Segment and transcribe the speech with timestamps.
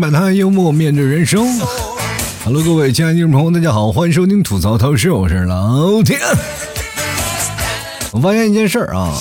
[0.00, 1.46] 摆摊，幽默面对人生。
[2.44, 6.18] Hello，各位亲爱的听众朋友，大家好，欢迎收听吐槽透视，我是老铁。
[8.12, 9.12] 我发现一件事儿啊，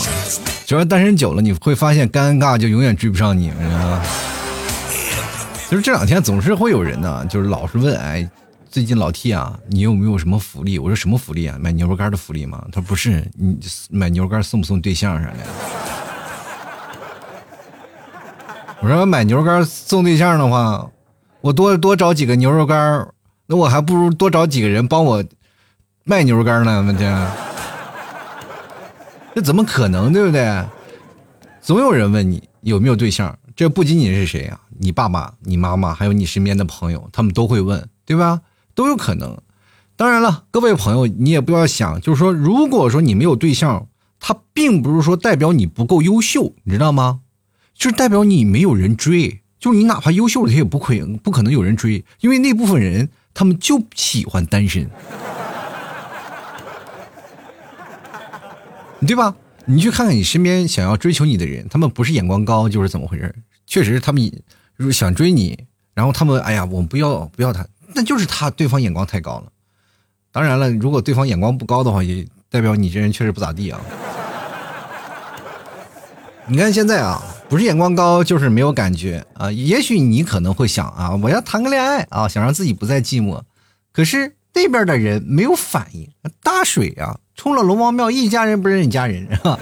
[0.65, 4.01] 只要单身久了，你会发现尴尬就永远追不上你，知道吗？
[5.69, 8.29] 就是这两天总是会有人呢，就是老是问，哎，
[8.69, 10.77] 最近老 T 啊，你有没有什么福利？
[10.79, 11.57] 我说什么福利啊？
[11.59, 12.63] 买牛肉干的福利吗？
[12.71, 13.57] 他说不是，你
[13.89, 15.37] 买牛肉干送不送对象啥的？
[18.79, 20.89] 我说买牛肉干送对象的话，
[21.41, 23.07] 我多多找几个牛肉干，
[23.47, 25.23] 那我还不如多找几个人帮我
[26.03, 26.83] 卖牛肉干呢。
[26.83, 27.03] 问题，
[29.33, 30.63] 这怎么可能，对不对？
[31.59, 34.59] 总有人问你有没有对象，这不仅仅是谁啊？
[34.79, 38.41] 你爸爸、你妈妈，还有你身边的朋友，他们都会问，对吧？
[38.75, 39.37] 都有可能。
[39.95, 43.87] 当然了，各位朋友，你也不要想，就是说，如果说你没有对象，
[44.19, 47.21] 他并不是说代表你不够优秀，你知道吗？
[47.77, 54.89] 就是代表你没有人追，就是你哪怕优秀了，他也不可不可能有人追，因为那部分人他们就喜欢单身，
[59.05, 59.35] 对吧？
[59.65, 63.35] 你去看看你身边想要追求你的人，他们不是眼光高就是怎么回事？
[63.67, 64.23] 确实，他们
[64.75, 69.51] 如果想追你，然后他们哎呀，我不要不要他，那就是他对方眼光太高了。
[70.31, 73.79] 当然了，如果对方眼光不高的话，也代表你这人确实不咋地啊。
[76.47, 77.21] 你看现在啊。
[77.49, 79.49] 不是眼光高，就是没有感觉啊！
[79.51, 83.41] 也许你可能会想啊，我要谈个恋爱啊，想让自己不再寂寞。
[83.93, 86.09] 可是那边的人没有反应，
[86.43, 89.57] 大水啊，冲了龙王庙，一家人不认一家人 啊！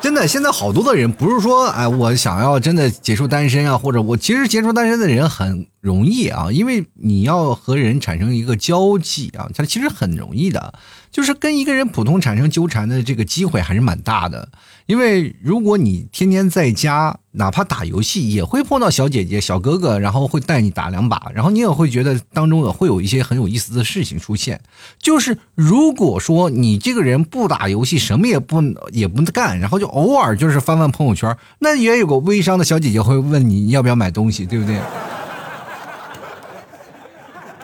[0.00, 10.74] 真的，现在好多的人不是说哎，我想要真的结束单身啊，或者我其实结束单身的人很容易啊，因为你要和人产生一个交际啊，它其实很容易的，
[11.10, 14.48] 就是跟一个人普通产生纠缠的这个机会还是蛮大的。
[14.86, 24.58] 因为如果你天天在家，哪怕打游戏，也会碰到小姐姐、小哥哥，然后会带你打两把，然后你也会觉得当中也会有一些很有意思的事情出现。
[24.98, 34.80] 就是如果说你这个人不打游戏，什么也不也不干，然后就偶尔就是翻翻朋友圈，那也有个微商的小姐姐会问你要不要买东西，对不对？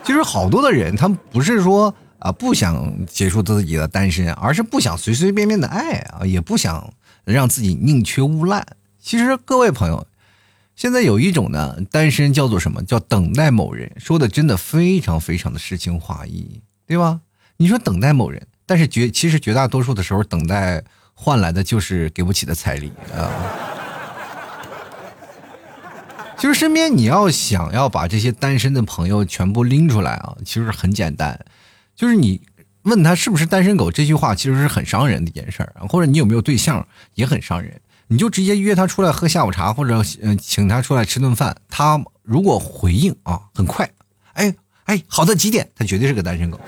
[0.04, 1.94] 其实好多的人，他们不是说
[2.24, 6.92] 啊不想结束自己的单身，而是不想随随便便的爱啊，也不想。
[7.26, 8.66] 让自己宁缺毋滥。
[9.00, 10.06] 其实各位朋友，
[10.76, 12.82] 现在有一种呢，单身叫做什么？
[12.82, 13.90] 叫等待某人。
[13.96, 17.20] 说的真的非常非常的诗情画意，对吧？
[17.56, 20.84] 你说等待某人，但是绝其实绝大多数的时候，等待
[21.14, 23.32] 换来的就是给不起的彩礼啊。
[26.36, 31.40] 其实身边你要想要把这些单身的朋友全部拎出来啊，其实很简单，
[31.96, 32.40] 就是你。
[32.84, 37.80] 问他是不是单身狗这句话其实是很伤人的一件事儿，或者你有没有对象也很伤人。
[38.08, 41.56] 你就直接约他出来喝下午茶，或者嗯请他出来吃顿饭。
[41.70, 43.90] 他如果回应啊很快，
[44.34, 44.54] 哎
[44.84, 46.60] 哎好的几点，他绝对是个单身狗。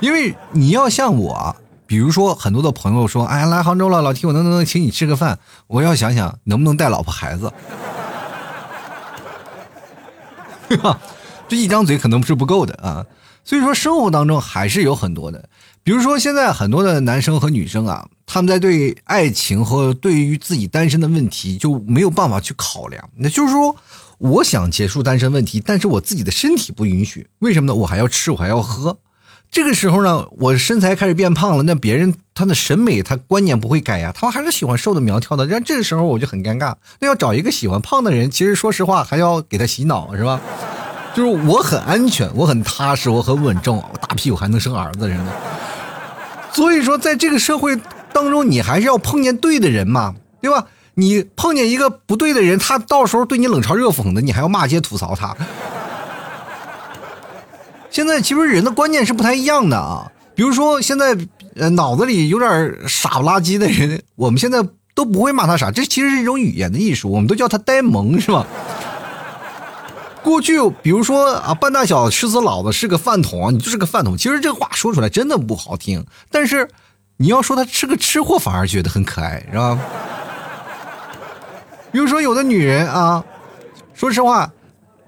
[0.00, 1.54] 因为你要像我，
[1.86, 5.38] 比如说很多的朋友说，哎来杭州了，老提我能不能请你吃个饭？
[5.66, 7.52] 我要想想能不能带老婆孩子，
[10.66, 10.98] 对吧？
[11.50, 13.04] 这一张嘴可能是不够的啊，
[13.44, 15.48] 所以说生活当中还是有很多的，
[15.82, 23.10] 比如说现在很多的男生和女生啊，他们在对爱情和对于自己单身的问题就没有办法去考量。
[23.16, 23.74] 那就是说，
[24.18, 27.74] 我想结束单身问题，但是我自己的身体不允许，为什么呢？
[27.74, 28.98] 我还要吃，我还要喝。
[29.50, 35.46] 这个时候呢，我身材开始变胖了，那别人他的审美他观念不会改呀，他还是喜欢瘦的苗条的。
[35.46, 40.40] 那这个时候我就很尴尬，那要找一个喜欢胖的人，其实说实话还要给他洗脑，是吧？
[41.14, 45.32] 就是我很安全，我很踏实，我很稳重，我大屁股还能生儿子，真的。
[46.52, 47.78] 所以说，在这个社会
[48.12, 50.66] 当中，你还是要碰见对的人嘛，对吧？
[50.94, 55.34] 你碰见一个不对的人，他到时候对你冷嘲热讽的，你还要骂街吐槽他。
[57.90, 60.10] 现在其实人的观念是不太一样的啊。
[60.34, 61.16] 比如说，现在
[61.56, 64.64] 呃脑子里有点傻不拉几的人，我们现在
[64.94, 68.46] 都不会骂他傻，这其实是一种语言的艺术，我们都叫他呆萌，是吧？
[70.22, 74.16] 过去，比如说啊，半大小吃死老子是个饭桶，你就是个饭桶。
[74.16, 76.68] 其实这话说出来真的不好听，但是
[77.16, 79.78] 你要说他是个吃货，反而觉得很可爱，是吧？
[81.90, 83.24] 比如说有的女人啊，
[83.94, 84.52] 说实话，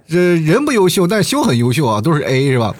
[0.08, 2.74] 这人不优秀，但是修很优秀啊，都是 A 是吧？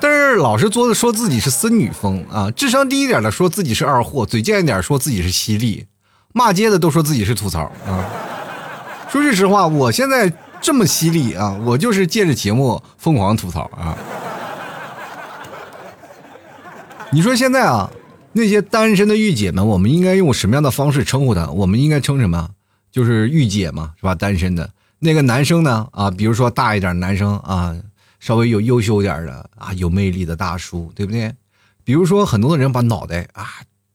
[0.00, 5.86] 但是老是做的说自己是森女风啊，智商低一点的说自己是二货，嘴贱一点说自己是犀利，
[6.32, 8.04] 骂街的都说自己是吐槽啊。
[9.10, 13.96] 说句实话，我现在这么犀利啊，我就是借着节目疯狂吐槽啊。
[17.10, 17.90] 你说现在啊，
[18.32, 21.48] 那些单身的御姐们，我们应该用什么样的方式称呼她？
[21.50, 22.50] 我们应该称什么？
[22.90, 24.14] 就是御姐嘛，是吧？
[24.14, 25.88] 单身的那个男生呢？
[25.92, 27.74] 啊，比如说大一点男生啊，
[28.20, 31.34] 稍微有优秀点的啊，有魅力的大叔，对不对？
[31.82, 33.46] 比如说很多的人把脑袋啊，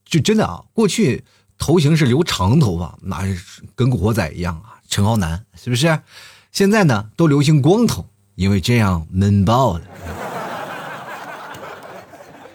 [0.06, 1.24] 就真的啊，过去
[1.60, 6.02] 头型是留长头发，那是跟古惑仔一样啊，陈浩南是不是？
[6.52, 8.06] 现在呢，都流行光头，
[8.36, 9.82] 因为这样闷爆了。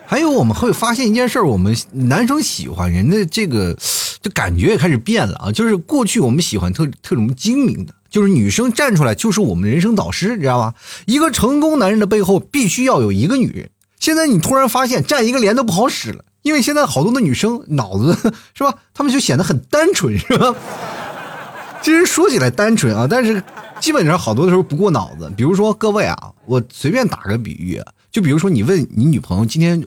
[0.06, 3.76] 还有我们会发现一件事我们男生喜欢人的这个，
[4.22, 5.50] 这感觉也开始变了啊！
[5.50, 10.74] 就是过去我们喜欢特特种精明的，就是女生站出来就是我们人生导师，知道吧？
[11.06, 13.68] 一个成功男人的背后必须要有一个女人。
[13.98, 18.16] 现在你突然发现站一个连都不好使了，因为现在好多的女生脑子
[18.54, 18.76] 是吧？
[18.94, 20.54] 她们就显得很单纯，是吧？
[21.82, 23.42] 其实说起来单纯啊，但是
[23.80, 25.32] 基本上好多的时候不过脑子。
[25.36, 29.84] 比如说各位啊，我随便打个比喻，就比如说你问你女朋友今天。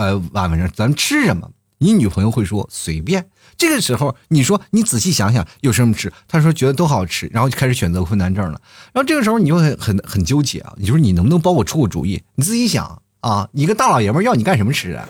[0.00, 1.50] 呃，晚上咱吃什么？
[1.78, 3.26] 你女朋友会说随便。
[3.56, 6.12] 这个时候，你说你仔细想想有什么吃？
[6.28, 8.60] 她说觉得都好吃，然后就开始选择困难症了。
[8.92, 12.22] 然后这个时候你就很很很纠结啊，你说你能不能帮我出个主意？
[12.36, 15.04] 你自己想啊，你个大老爷们要你干什么吃啊？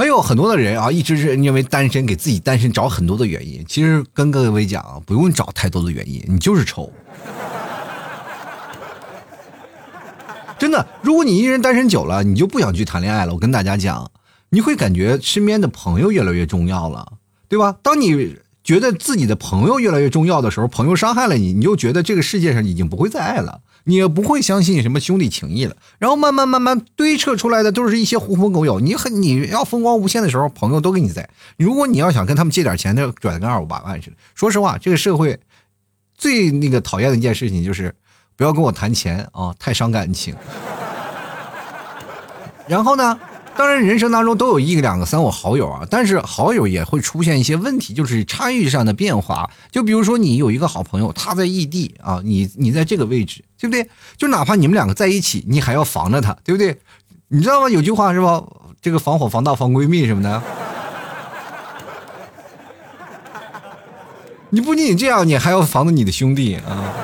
[0.00, 3.62] 还有很多的人啊，一直是因为单身给自己单身找很多的原因。
[3.68, 6.90] 其实跟各位讲，不用找太多的原因，你就是丑。
[10.58, 13.34] 真的，如果你一人单身久了，你就不想去谈恋爱了。
[13.34, 14.10] 我跟大家讲，
[14.48, 17.06] 你会感觉身边的朋友越来越重要了，
[17.46, 17.76] 对吧？
[17.82, 25.76] 当你觉得自己的朋友越来越重要的时候，朋友伤害了你，你就觉得这个世界上已经不会再爱了，你也不会相信什么兄弟情谊了。
[25.98, 28.80] 然后慢慢慢慢堆砌出来的都是一些狐朋狗友。
[28.80, 31.28] 你很你要风光无限的时候，朋友都跟你在。
[31.56, 34.16] 如果你要想跟他们借点钱，那拽的跟二五八万似的。
[34.34, 35.38] 说实话，这个社会
[36.16, 37.94] 最那个讨厌的一件事情就是。
[38.36, 40.34] 不要跟我谈钱啊，太伤感情。
[42.66, 43.20] 然后呢，
[43.60, 49.50] 当然人生当中都有一、两个、三五好友啊，但是好友也会出现一些问题，就是差异上的变化。
[49.70, 53.86] 就比如说你有一个好朋友，他在异地啊，你你在这个位置，对不对？
[54.16, 56.80] 就哪怕你们两个在一起，你还要防着他，对不对？
[57.28, 57.68] 你知道吗？
[57.68, 58.42] 有句话是吧？
[58.80, 60.42] 这个防火防盗防闺蜜什么的。
[64.48, 66.94] 你不仅仅这样，你还要防着你的兄弟啊。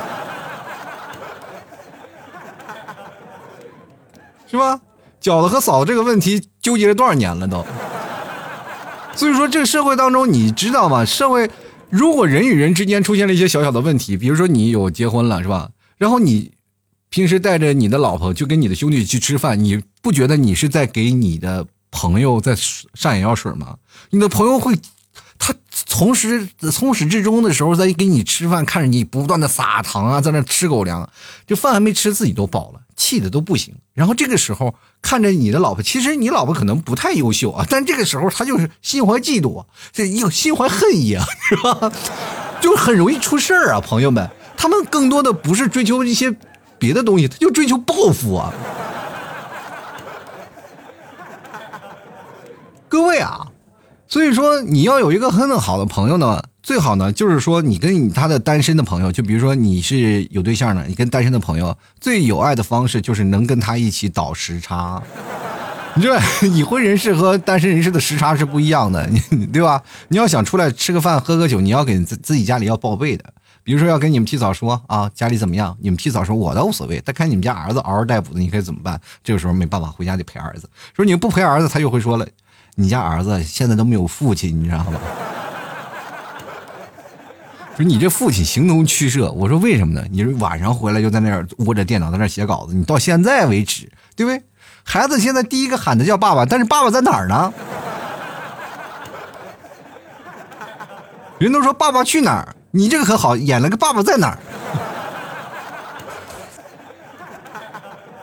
[4.50, 4.80] 是吧？
[5.26, 7.66] 饺子和嫂子这个问题纠结了多少年了都。
[9.16, 11.04] 所以说，这个社会当中，你知道吗？
[11.04, 11.50] 社会
[11.90, 15.70] 如果人与人之间出现了一些小小的问题，比如说你有结婚了，是吧？
[15.96, 16.52] 然后你
[17.08, 23.78] 平时带着你的老婆就跟你的兄弟去吃饭，你不觉得你是在给你的朋友在上眼药水吗？
[24.10, 24.78] 你的朋友会，
[25.40, 31.10] 他从始从始至终的时候在给你吃饭，看着你不断的撒糖啊，在那吃狗粮，
[31.48, 32.82] 就饭还没吃，自己都饱了。
[32.96, 41.92] 气的都不行，然后这个时候看着你的老婆，其实你老婆可能不太优秀啊，但这个时候他就是心怀嫉妒，这又心怀恨意啊，是吧？
[42.60, 46.34] 就很容易出事儿啊，朋友们，他们更多的不是追求一些
[46.78, 48.52] 别的东西，他就追求报复啊。
[52.88, 53.46] 各位啊，
[54.08, 56.42] 所以说你要有一个很好的朋友呢。
[56.62, 65.00] 最好呢，就是说你跟你他的单身的朋友，就比如说你是有对象的，你跟单身的朋友最有爱的方式就是能跟他一起倒时差。
[65.94, 69.80] 你知道，已婚人士和单身人士的时差是不一样的， 你对吧？
[70.08, 73.24] 你要想出来吃个饭、喝个酒，你要给自自己家里要报备的。
[73.62, 75.76] 比如说要跟你们提早说啊，家里怎么样？
[75.80, 77.00] 你们提早说，我倒无所谓。
[77.04, 79.00] 但看你们家儿子嗷嗷待哺的，你该怎么办？
[79.22, 80.68] 这个时候没办法，回家得陪儿子。
[80.96, 82.26] 说你不陪儿子，他又会说了，
[82.78, 85.00] 你家儿子现在都没有父亲，你知道吗？
[87.74, 90.06] 说你这父亲形同虚设，我说为什么呢？
[90.10, 94.42] 你说晚上回来就在那儿窝着电脑在那儿写稿子，你到现在为止，对不对？
[94.84, 97.52] 孩子现在第一个喊的叫爸爸，但是爸爸在哪儿呢？
[101.38, 104.38] 人都说爸爸去哪儿，你这个可好，演了个爸爸在哪儿。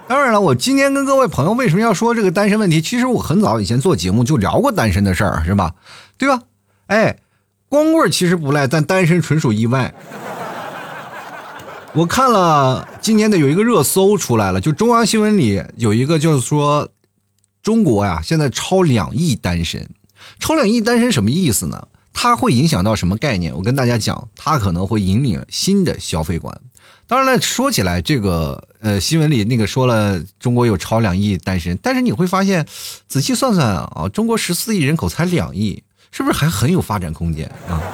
[0.08, 2.82] 当然了，我今天跟各位朋友为什么要说这个单身问题？
[2.82, 5.74] 其实我很早以前做节目就聊过单身的事儿，是吧？
[6.18, 6.42] 对吧？
[6.88, 7.18] 哎。
[7.70, 9.92] 光棍其实不赖，但单身纯属意外。
[11.94, 16.88] 我看了今年的有一个热搜出来了，就中央新闻里有一个就是说，
[17.64, 19.90] 中国呀现在超两亿单身，
[20.38, 21.88] 超两亿单身什么意思呢？
[22.14, 23.52] 它会影响到什么概念？
[23.56, 26.56] 我跟大家讲，它可能会引领新的消费观。
[27.08, 32.64] 当然了，说起来这个呃新闻里那个说了中国有超两亿单身，但是你会发现，
[33.08, 35.82] 仔细算算啊，中国十四亿人口才两亿。
[36.16, 37.82] 是不是还很有发展空间啊？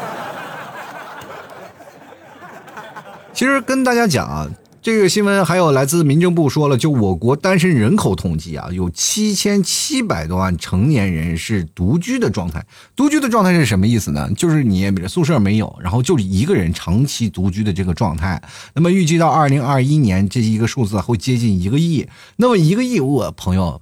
[3.33, 4.45] 其实跟大家讲啊，
[4.81, 12.65] 这个新闻还有来自民政部说了，就我国单身人口统计啊，有七千七百多万成年人是独居的状态。
[12.95, 14.29] 独居的状态是什么意思呢？
[14.37, 18.41] 就是你宿舍没有，然后就一个人长期独居的这个状态。
[18.73, 22.07] 那么预计到二零二一年，这一个数字会接近一个亿。
[22.37, 23.81] 那么一个亿，我朋友，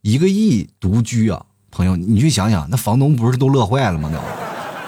[0.00, 4.10] 一个亿独居啊，朋友，你去想想，那房东不是都乐坏了吗？
[4.10, 4.18] 都，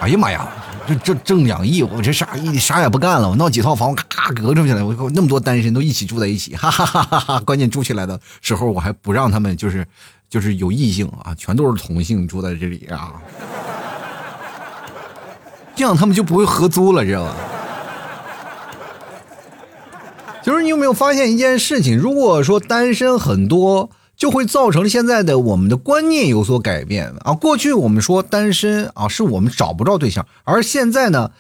[0.01, 0.49] 哎呀妈呀！
[0.89, 4.87] 这挣挣两亿，我这啥一啥也不干了，我闹几套房，咔咔隔出去了。
[4.87, 7.41] 我那么多单身都一起住在一起，哈哈哈哈哈！
[7.41, 9.87] 关键住起来的时候，我还不让他们就是
[10.31, 13.13] 就是有异性啊，全都是同性住在这里啊，
[15.77, 17.35] 这样他们就不会合租了，知道吧？
[20.43, 21.99] 就是你有没有发现一件事情？
[21.99, 23.91] 如果说单身很多。
[24.19, 27.33] 就会造成现在的我们的观念有所改变啊！
[27.35, 31.31] 过去我们说单身啊，是我们找不着对象，而现在呢，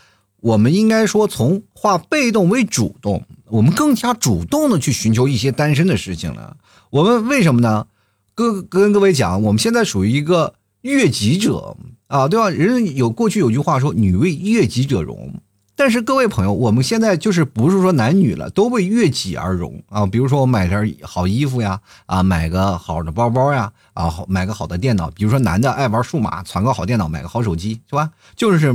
[0.40, 6.56] 我们应该说从化被动为主动，我们更加主动的去寻求一些单身的事情了。
[6.90, 7.88] 我们为什么呢？
[8.36, 12.48] 各跟各位讲，我们现在属于一个悦己者啊，对吧？
[12.48, 15.34] 人有过去有句话说“女为悦己者容”。
[15.78, 20.04] 但是各位朋友，我们现在就是不是说男女了，都为悦己而容啊。
[20.04, 25.08] 比如说我买件好衣服呀，啊，买个好的包包呀，啊，买个好的电脑。
[25.12, 28.10] 比如说男的爱玩数码，攒个好电脑，买个好手机，是吧？
[28.34, 28.74] 就是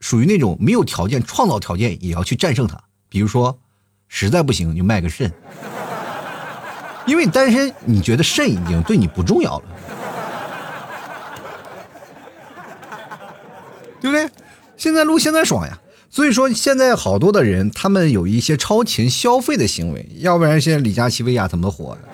[0.00, 2.80] 属于那种没有条件，创造条件也要去战胜它。
[3.10, 3.58] 比如说，
[4.08, 5.30] 实在不行就卖个肾，
[7.04, 9.64] 因为单身，你觉得肾已经对你不重要了，
[14.00, 14.26] 对不对？
[14.78, 15.78] 现在撸，现在爽呀。
[16.10, 22.08] 所以说，现在好多的人，他们有一些超前消费的行为，要不然现在李佳琦、薇娅怎么火的？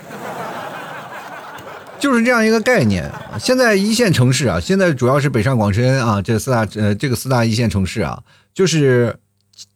[2.00, 3.10] 就是这样一个概念。
[3.38, 8.20] 现在一线城市啊，现在主要是北上广深啊，这四大呃这个四大一线城市啊，
[8.52, 9.16] 就是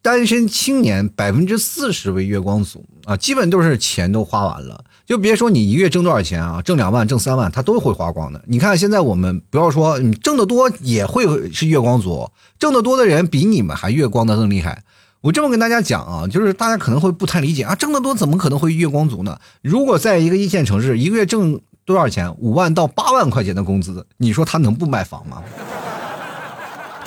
[0.02, 4.85] 单身青年百分之四十为月光族啊，基本都是钱都花完了。
[5.06, 8.42] 就别说你一月挣多少钱啊，挣两万、挣三万，他都会花光的。
[8.47, 14.82] 你看现在我们不要说你挣得多也会是月光族，挣得多的人比你们还月光的更厉害。
[15.20, 19.38] 我这么跟大家讲啊，就是大家可能会不太理解啊，挣得多怎么可能会月光族呢？
[19.62, 25.42] 如果在一个一线城市，一个月挣多少钱，五万到八万块钱的工资，你说他能不买房吗？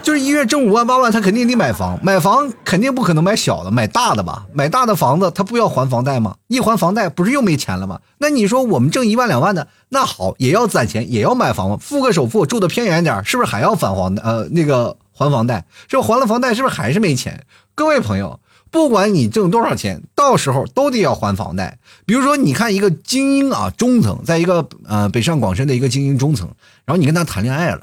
[0.04, 4.46] 就是一月挣五万八万，他肯定得买房，买房肯定不可能买小的，买大的吧？
[4.54, 6.36] 买大的房子，他不要还房贷吗？
[6.48, 8.00] 一还房贷，不是又没钱了吗？
[8.18, 14.16] 那你说我们挣一万两万的，那好，也要攒钱，也要买房，付个首付，住的偏远点，是不是还要返还？
[14.18, 17.44] 呃，那个还房贷，这还了房贷，是不是还是没钱？
[17.76, 18.40] 各位朋友，
[18.72, 21.78] 不管你挣多少钱，到时候都得要还房贷。
[22.06, 26.48] 比如说，你看一个精英啊，中层，在一个呃北上广深的一个精英中层，
[26.86, 27.82] 然后你跟他谈恋爱了。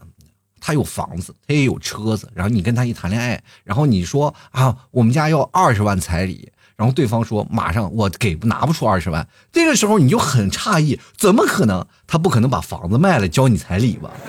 [0.60, 11.86] 他有房子，他也有车子，然后你跟他一谈恋爱，然后你说啊，我们家要二十万彩礼，然后对方说马上我给拿不出二十万，这个时候你就很诧异，怎么可能？
[12.06, 14.10] 他不可能把房子卖了交你彩礼吧？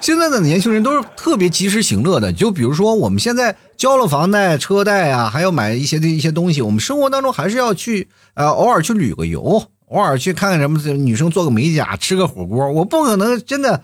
[0.00, 9.64] 现在的年轻人都是特别及时行乐的，就比如说我们现在交了房贷、车贷啊，还要买一些的一些东西，我们生活当中还是要去呃偶尔去旅个游。
[9.90, 13.82] 偶尔去看看什么女生做个美甲吃个火锅，我不可能真的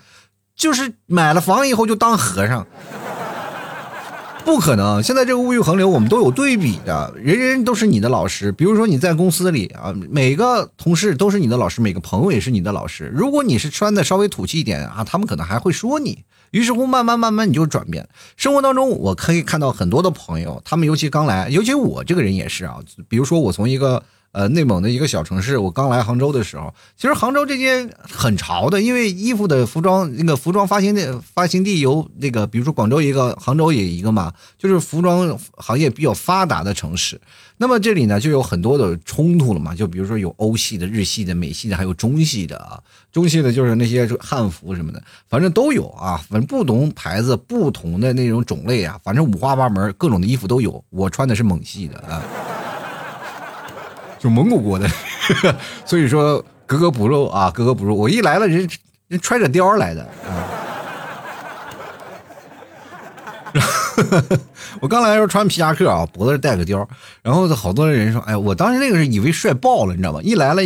[0.55, 2.67] 就是买了房以后就当和尚，
[4.45, 5.03] 不可能。
[5.03, 8.53] 现在这个物欲横流，我们都有对比的，人人都是你的老师。
[8.53, 13.11] 比如说你在公司里啊，每个同事都是你的老师，每个朋友也是你的老师。
[13.15, 16.25] 如果你是穿的稍微土气一点啊，他们可能还会说你。
[16.51, 18.07] 于是乎，慢慢慢慢你就转变。
[18.37, 22.77] 生活当中，我可以看到很多的朋友，他们尤其刚来，尤其我这个人也是啊。
[23.09, 24.03] 比如说我从一个。
[24.35, 37.21] 呃，内蒙的一个小城市，我刚来杭州的时候，其实杭州这些很潮的，因为衣服的服装那个服装发行的发行地有那个，比如说广州一个，杭州也一个嘛，就是服装行业比较发达的城市。
[37.57, 42.83] 那么这里呢，就有很多的冲突了嘛，就比如说有欧系的、日系的、美系的，还有中系的啊。
[43.13, 50.85] 中系的就是那些汉服什么的，反正都有啊，反正不同牌子、不同的那种种类啊，反正五花八门，各种的衣服都有。
[50.91, 52.21] 我穿的是蒙系的啊。
[54.25, 54.89] 就蒙古国的，
[55.85, 57.95] 所以说格格不入啊，格格不入。
[57.95, 58.67] 我一来了，人
[59.09, 60.49] 人揣着貂来的啊。
[64.81, 66.85] 我刚来的时候穿皮夹克啊，脖子上戴个貂，
[67.23, 70.21] 然后好多人说：“哎，我当时那个是以为帅爆了，你知道吗？
[70.23, 70.63] 一来了，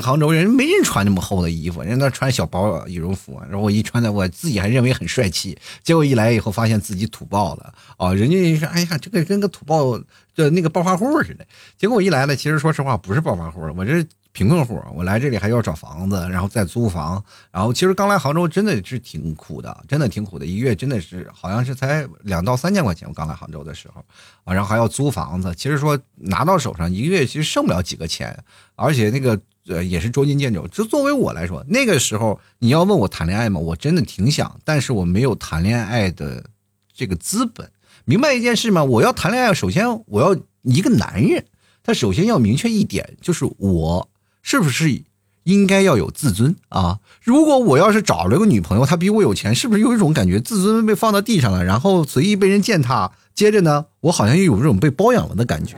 [0.00, 8.12] 杭州人没人穿那么厚的衣服，人家穿小薄羽绒服，然后我一穿的，我自己还认为很帅气，结果一来以后发现自己土爆了啊！
[8.12, 10.00] 人家一说：哎呀，这个跟个土爆
[10.34, 11.46] 就那个暴发户似的。
[11.76, 23.06] 结果我一来了，其实说实话不是暴发户，我这是贫困户，我来这里还要找房子，然后再租房，然后其实刚来杭州真的是挺苦的，真的挺苦的，一月真的是好像是才两到三千块钱。
[23.06, 24.02] 我刚来杭州的时候
[24.44, 28.34] 啊，然后还要租房子，其实说拿到手上一个月其实剩不了几个钱，
[28.74, 30.66] 而且那个呃也是捉襟见肘。
[30.68, 33.60] 就作为我来说，那个时候你要问我谈恋爱吗？
[33.60, 36.42] 我真的挺想，但是我没有谈恋爱的
[36.94, 37.70] 这个资本。
[38.04, 38.84] 明白一件事吗？
[38.84, 41.44] 我要谈恋爱，首先我要一个男人，
[41.82, 44.08] 他首先要明确一点，就是我。
[44.44, 45.02] 是不是
[45.44, 46.98] 应该要有自尊啊？
[47.22, 53.12] 如果我要是找了个女朋友，她比我有钱，是不是有一种感觉自尊被放到地上了，然后随意被人践踏？
[53.34, 55.76] 接着呢，我好像又有这种被包养了的感觉。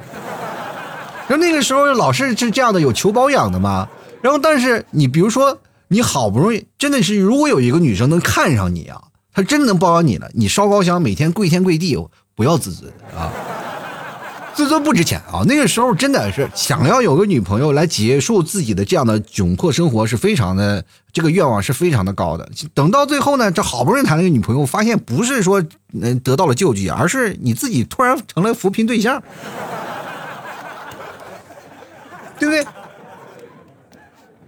[1.28, 3.86] 然后那个时候老是是这样的，有求包养的嘛。
[4.22, 9.02] 然后但是你比如说，你好不容易真的是，如果有一个女生能看上你啊，
[9.34, 11.98] 他真能包养你了，你烧高香，每天跪天跪地，
[12.36, 13.32] 不要自尊啊。
[14.54, 15.42] 自尊不值钱啊！
[15.48, 22.48] 那个时候真的是想要有个女朋友来结束自己的这样的窘迫生活，是非常的这个愿望是非常的高的。
[22.72, 25.60] 等到最后呢，这好不容易谈了个女朋友，发现不是说
[25.92, 29.20] 嗯得到了救济，而是你自己突然成了扶贫对象，
[32.38, 32.64] 对不对？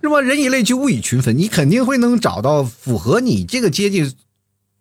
[0.02, 0.20] 是吧？
[0.20, 4.14] 人以类聚，物以群分，你肯定会能找到符合你这个阶级。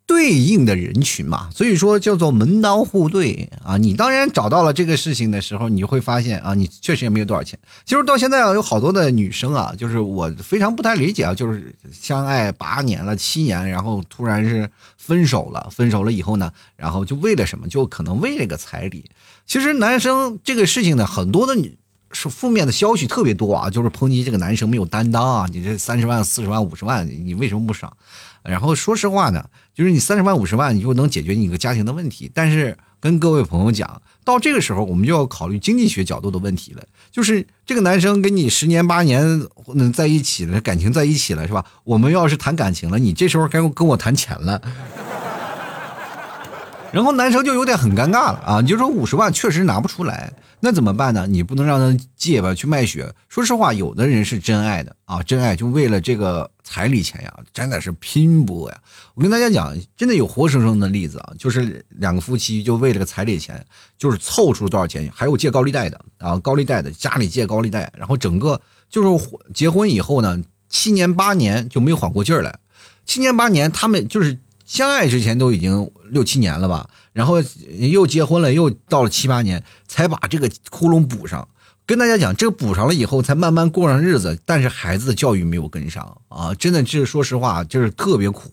[0.06, 3.76] 对应的人群嘛，所以说叫做门当户对啊。
[3.76, 7.58] 你当然找到了这个事情的时候，你会发现啊，你确实也没有多少钱。
[7.84, 15.68] 其实到现在啊，有好多的女生啊，就是我非常不太理解啊，就是相爱八年了、七年，然后突然是分手了。
[15.72, 17.66] 分手了以后呢，然后就为了什么？
[17.66, 19.10] 就可能为了个彩礼。
[19.44, 21.76] 其实男生这个事情呢，很多的女
[22.12, 25.46] 是负面的消息特别多啊，就是抨击这个男生没有担当啊。
[25.52, 27.92] 你这三十万、四十万、五十万，你为什么不赏？
[28.44, 29.44] 然后说实话呢，
[29.76, 32.30] 就是你三十万五十万，你就能解决你一个家庭的问题。
[32.32, 36.82] 但是跟各位朋友讲，到这个时候，我们就要考虑经济学角度的问题了。
[37.12, 41.62] 就是这个男生跟你十年八年能在一起了，感情在一起了，是吧？
[41.84, 44.62] 我们要是谈感情了，你这时候该跟我谈钱了。
[46.92, 48.60] 然后男生就有点很尴尬了啊！
[48.60, 51.26] 你就说五十万确实拿不出来，那怎么办呢？
[51.26, 53.12] 你不能让他借吧，去卖血。
[53.28, 58.78] 说实话，有的人是真爱的啊，真爱就为了这个彩礼钱呀，真的是拼搏呀。
[59.14, 63.62] 我跟大家讲，真的有活生生的例子啊，就是两个夫妻就为了个彩礼钱，
[63.98, 68.58] 就是凑出多少钱，还有借高利贷的啊，高利贷的家里借高利贷，然后整个
[68.88, 72.58] 就是结婚以后呢，七年八年就没缓过劲儿来，
[73.04, 74.38] 七年八年他们就是。
[74.66, 77.36] 相爱之前都已经六七年了吧，然后
[77.78, 81.48] 又结婚了，又到了七八年才把这个窟窿补上。
[81.86, 84.36] 跟大家讲，这个补上了以后，才慢慢过上日子。
[84.44, 88.50] 但是孩子的教育没有跟上啊，真的是说实话，就是特别苦。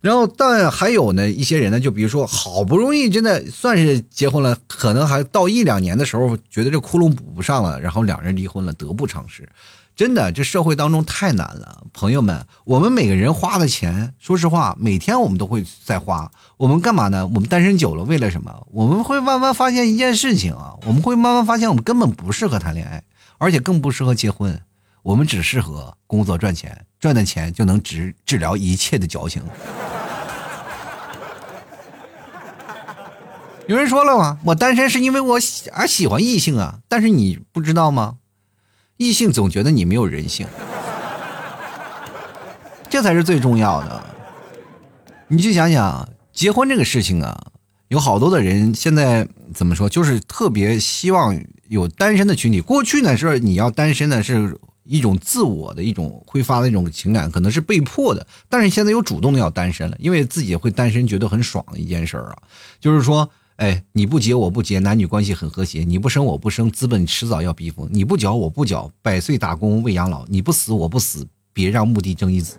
[0.00, 9.48] 然后，但还有呢一些人呢，就比如说，好不容易真的算是结婚了，可能还到一两年的时候，觉得这窟窿补不上了，然后两人离婚了，得不偿失。
[9.94, 16.30] 真的，这社会当中太难了，朋友们，我们每个人花的钱，说实话，每天我们都会在花。
[16.56, 17.26] 我们干嘛呢？
[17.26, 18.66] 我们单身久了，为了什么？
[18.72, 23.02] 我们会慢慢发现一件事情啊，我们会慢慢发现，我们根本不适合谈恋爱，
[23.38, 24.60] 而且更不适合结婚。
[25.02, 29.42] 我们只适合工作赚钱，赚的钱就能治治疗一切的矫情。
[33.68, 34.38] 有人说了吗？
[34.44, 38.16] 我单身是因为我喜而喜欢异性啊，但是你不知道吗？
[39.02, 40.46] 异性总觉得你没有人性，
[42.88, 44.04] 这才是最重要的。
[45.26, 47.46] 你去想想，结婚这个事情啊，
[47.88, 51.36] 有好多的人现在怎么说，就是特别希望
[51.68, 52.60] 有单身的群体。
[52.60, 58.24] 过去呢是你要单身呢是一种自我的一种挥发的一种情感，可能是被迫的。
[58.48, 62.38] 但是现在又主动的要单身了，因为自己会单身觉得很爽的一件事儿啊，
[62.78, 63.28] 就是说。
[63.56, 72.56] 哎，你不结我不结，男女关系很和谐；你不生我不生，资本迟早要逼疯；你不缴我不缴，百岁打工为养老；你不死我不死，别让墓地争一子。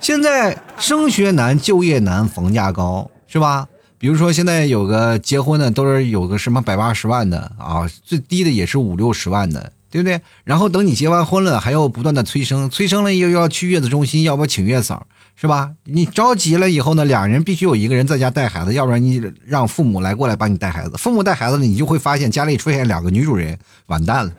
[0.00, 3.68] 现在升学难，就业难，房价高，是吧？
[3.98, 10.20] 比如说现在有个结婚的，都是有个什么百八十万的啊，最低的也是五六十万的，对不对？
[10.44, 15.06] 然后等你结完婚了，还要不断的催生，催生了又要去月子中心，要不请月嫂？
[15.38, 15.70] 是吧？
[15.84, 20.96] 你着急了以后呢，两人必须有一个人在家带孩子，要不然你让父母来过来帮你带孩子。
[20.96, 24.32] 父母带孩子呢，你就会发现家里出现两个女主人，完蛋了。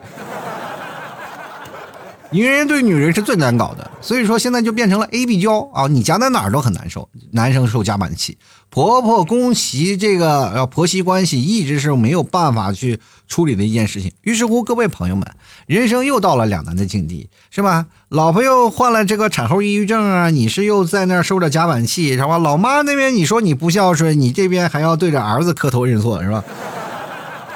[2.29, 7.07] 女人对女人是最难搞的，所以说现在就变成了 A B 交啊，你夹在哪儿都很难受。
[7.31, 8.37] 男生受夹板气，
[8.69, 14.11] 婆婆公媳这个婆媳关系一直是没有办法去处理的一件事情。
[14.23, 15.25] 于是乎，各位朋友们，
[15.67, 17.85] 人生又到了两难的境地，是吧？
[18.09, 22.37] 老婆又患了这个产后抑郁症啊，你是又在那儿受着夹板气，是吧？
[22.37, 26.43] 老妈那边你说你不孝顺，你这边还要对着儿子磕头认错，是吧？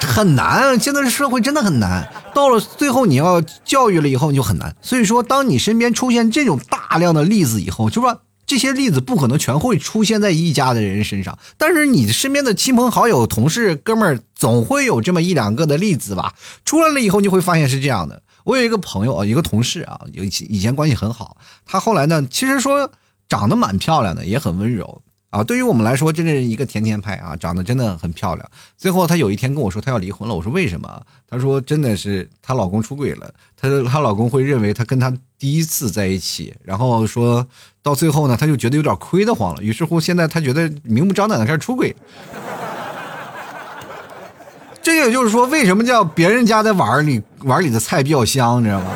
[0.06, 0.78] 很难。
[0.78, 4.74] 现在的社会真的很难，到了最后你要教育了以后你就很难。
[4.82, 16.34] 所以说，当你身边出现这种大量的例子以后，就说这些例子不可能全会出现在一家的人身上，但是你身边的亲朋好友、同事、哥们儿总会有这么一两个的例子吧？
[16.64, 18.22] 出来了以后，你会发现是这样的。
[18.44, 22.90] 我有一个朋友啊，一个同事啊，有以前关系很好，他后来呢，其实说
[23.28, 25.00] 长得蛮漂亮的，也很温柔。
[25.32, 28.50] 啊，对于我们来说，真是一个甜甜派啊，长得真的很漂亮。
[28.76, 30.34] 最后，她有一天跟我说，她要离婚了。
[30.34, 31.02] 我说为什么？
[31.26, 37.46] 她说真的是她老公出轨了，她她老公会认为她跟她第一次在一起，然后说
[37.82, 39.62] 到最后呢，她就觉得有点亏得慌了。
[39.62, 41.96] 于是乎，现在她觉得明目张胆的开始出轨。
[44.82, 48.90] 这也就是说，为什么叫别人家的碗里碗里的菜比较香，你知道吗？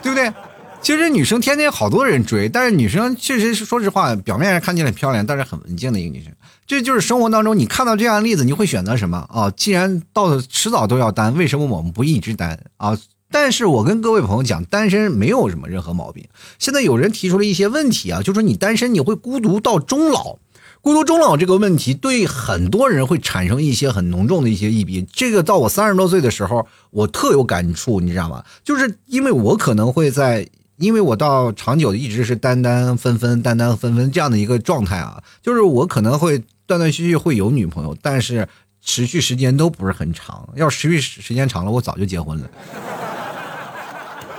[0.00, 0.32] 对不对？
[0.80, 6.32] 其实女生天天好多人追，但是女生确实说实话，表面上看起来很漂亮，但是很文静的一个女生。
[6.66, 9.50] 这就是生活当中你看到这样的例子，你会选择什么啊？
[9.50, 12.96] 既然到迟早都要单，为什么我们不一直单啊？
[13.30, 16.26] 但是我跟各位朋友讲，单身没有什么任何毛病。
[16.58, 20.38] 现在有人提出了一些问题啊，就说你单身你会孤独到终老，
[20.80, 25.04] 孤独终老这个问题对很多人会产生一些很浓重的一些异别。
[25.12, 28.42] 这个到我三十多岁的时候，我特有感触，你知道吗？
[28.64, 30.48] 就是因为我可能会在。
[30.78, 38.48] 因为我到长久一直是单单分分单单分分这样的一个状态啊，就是我可能会断断续续会有女朋友，但是
[38.80, 40.48] 持续时间都不是很长。
[40.54, 42.48] 要持续时间长了，我早就结婚了。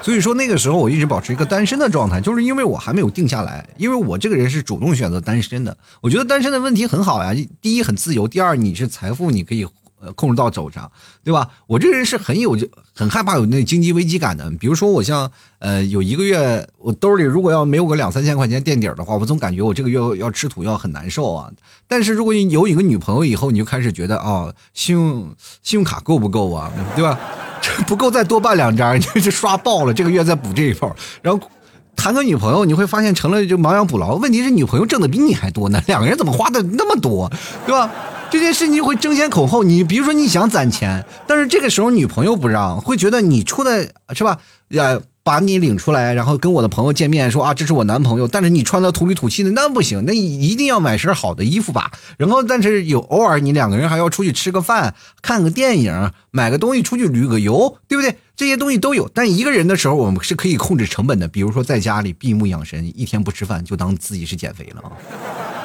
[0.02, 3.68] 所以说那个时候我一直保持一个单身的状态，就是因为我还没有定下来。
[3.76, 7.36] 因为我这个人是主动选择单身的，我觉得单身的问题很好呀。
[7.62, 9.68] 第一很自由，第二你是财富，你可以。
[10.02, 10.90] 呃，控制到手上，
[11.24, 11.48] 对吧？
[11.68, 12.58] 我这个人是很有
[12.94, 14.50] 很害怕有那经济危机感的。
[14.52, 21.52] 比如说，我像呃，有一个月我兜里如果要没有个两三千块钱垫底的话，我总感觉我这个月要吃土要很难受啊。
[21.88, 26.72] 但是如果你有一个女朋友以后，你就开始觉得啊，信用信用卡够不够啊？
[26.96, 27.20] 对吧？
[27.62, 30.90] 这不够再多办两张， 你就刷爆了，这个月再补这一份。
[31.22, 31.50] 然后
[31.98, 34.16] 谈个女朋友，你会发现成了就亡羊补牢。
[34.16, 37.30] 问题是女朋友挣的比你还多呢，两个人怎么花的那么多，
[37.66, 37.92] 对吧？
[38.32, 44.40] 这件事情会争先恐后，你比如说你想攒钱，但是这个时候女朋友不让，会觉得你出的是吧？
[44.70, 51.92] 呀，把你领出来，然后跟我的朋友见面，说啊，这是我男朋友，但是你穿的土里土气的，那不行，那一定要买身好的衣服吧。
[52.18, 58.16] 然后，但是有偶尔你两个人还要出去吃个饭，看个电影，买个东西出去旅个游，对不对？
[58.36, 59.10] 这些东西都有。
[59.12, 65.59] 但一个人的时候，我们是可以控制成本的，比如说在家里闭目养神，一天不吃饭，就当自己是减肥了啊。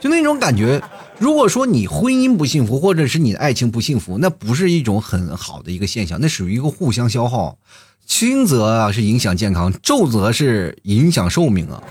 [0.00, 0.80] 就那种感觉，
[1.18, 7.58] 如果说你婚姻不幸福，或者是你的爱情不幸福，那不是一种很好的一个现象，那属于一个互相消耗，
[8.06, 11.82] 轻则啊是影响健康，重则是影响寿命啊。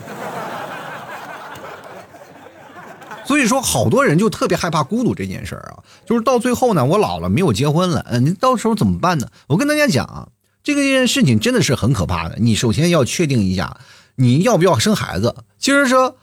[3.25, 9.27] 所以说，好多人就特别害怕孤独这件事儿啊，就是到最后呢，我老了没有结婚了，嗯，你到时候怎么办呢？
[9.47, 10.29] 我跟大家讲啊，
[10.63, 12.37] 这个件事情真的是很可怕的。
[12.39, 13.77] 你首先要确定一下，
[14.15, 15.35] 你要不要生孩子。
[15.59, 16.15] 其实说。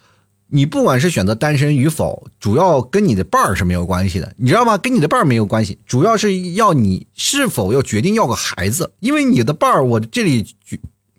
[0.54, 4.78] 你不管是选择单身与否，主要跟你的伴儿是没有关系的，你知道吗？
[4.78, 8.92] 跟你的伴儿没有关系，主要是要你是否要决定要个孩子。
[9.00, 10.46] 因为你的伴儿，我这里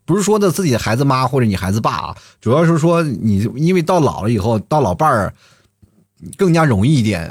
[0.06, 5.34] 不是说的自己的孩子妈或者你孩子爸啊，主要是说你因为到老了以后，到老伴儿
[6.38, 7.30] 更加容易一点。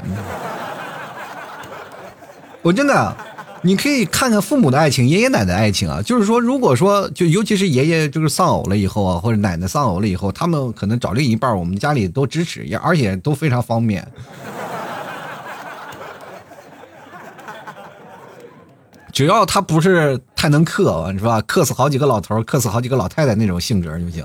[2.61, 3.17] 我真的。
[3.65, 14.07] 你可以看看父母的爱情，爷爷奶奶的爱情啊，就是说，如果说就尤其是爷爷就是丧偶了以后啊，或者奶奶丧偶了以后，他们可能找另一半，我们家里都支持，也而且都非常方便。
[19.11, 21.41] 只要他不是太能克，你是吧？
[21.41, 24.23] 克死好几个老头，克死好几个老太太那种性格就行。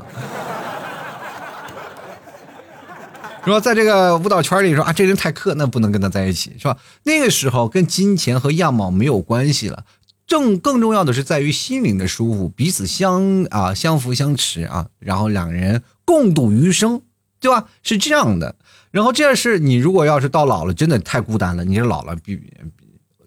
[3.44, 6.76] 说在这个舞蹈圈里说啊，这人太克，那不能跟他在一起，是吧？
[7.03, 9.85] 那个时候跟金钱和样貌没有关系了，
[10.26, 17.03] 正更重要的是在于心灵的舒服，彼此相啊相扶相持啊，然后两人共度余生，
[17.40, 17.66] 对吧？
[17.83, 18.55] 是这样的。
[18.92, 22.40] 然后这是你如果要是到老了，真的太孤单了，你这老了比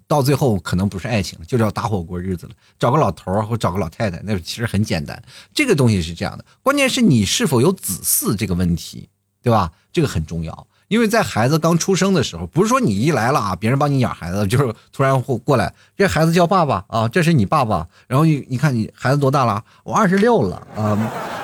[0.07, 5.21] 到最后可能不是爱情，就是要搭伙过日子了，找个老头儿或找个老太太，那其实很简单。
[5.53, 9.09] 这个东西是这样的，关键是你是否有子嗣这个问题。
[9.43, 9.69] 对吧？
[9.91, 17.87] 这个很重要，因为在孩子刚出生的时候，不是说你一来了啊，别人帮你养孩子，就是突然过过来，这孩子叫爸爸啊，这是你爸爸。
[18.07, 19.63] 然后你你看你孩子多大了？
[19.83, 20.97] 我二十六了啊，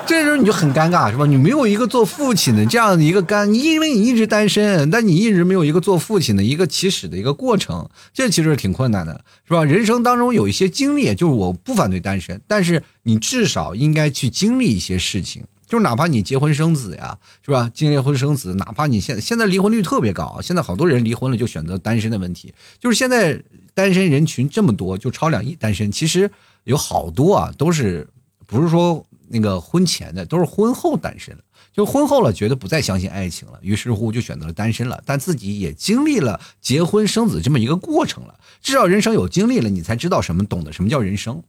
[0.04, 1.26] 这时候你就很尴尬，是吧？
[1.26, 9.64] 你没有一个做父亲的这样的一个干，因为你一直单身，但你一直没有一个做父亲的一个起始的一个过程，这其实挺困难的，是吧？
[9.64, 15.44] 人生当中有一些经历，就是我不反对单身，但是你至少应该去经历一些事情。
[15.70, 17.70] 就是哪怕你结婚生子呀，是吧？
[17.72, 23.40] 结婚生子，哪怕你现现在离婚率特别高，现在好多人离婚了就选择单身的问题，就是现在
[23.72, 26.28] 单身人群这么多，就超两亿单身，其实
[26.64, 28.04] 有好多啊，都是
[28.48, 31.40] 不是说那个婚前的，都是婚后单身了。
[31.72, 35.00] 就婚后了，觉得不再相信爱情了，于是乎就选择了单身了。
[35.06, 41.40] 但自己也经历了结婚生子这么一个过程了，至少人生有经历了，你才知道什么，懂得什么叫人生。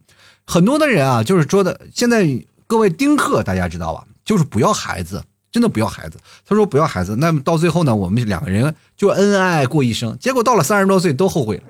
[0.45, 4.05] 很多的人啊，就是说的，现在各位丁克，大家知道吧？
[4.31, 6.17] 就是不要孩子，真的不要孩子。
[6.47, 10.17] 他说不要孩子，那么到最后呢，我们两个人就恩恩爱爱过一生。
[10.19, 11.63] 结果到了三十多岁都后悔了，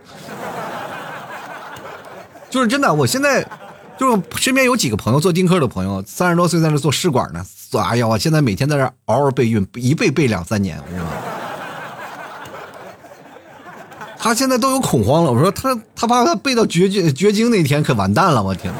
[2.52, 2.94] 就是真的。
[2.94, 3.44] 我现在。
[4.00, 7.46] 就是身边有几个朋友做丁克的朋友，三十多岁在那做试管呢。
[7.78, 11.12] 哎呀，我现在每天在这嗷嗷备孕，一备备两三年，我道吗？
[14.18, 15.32] 他现在都有恐慌了。
[15.32, 18.74] 我说他他怕他备到绝绝绝经那天可完蛋了，我天！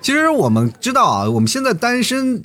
[0.00, 2.42] 其实我们知道啊，我们现在单身。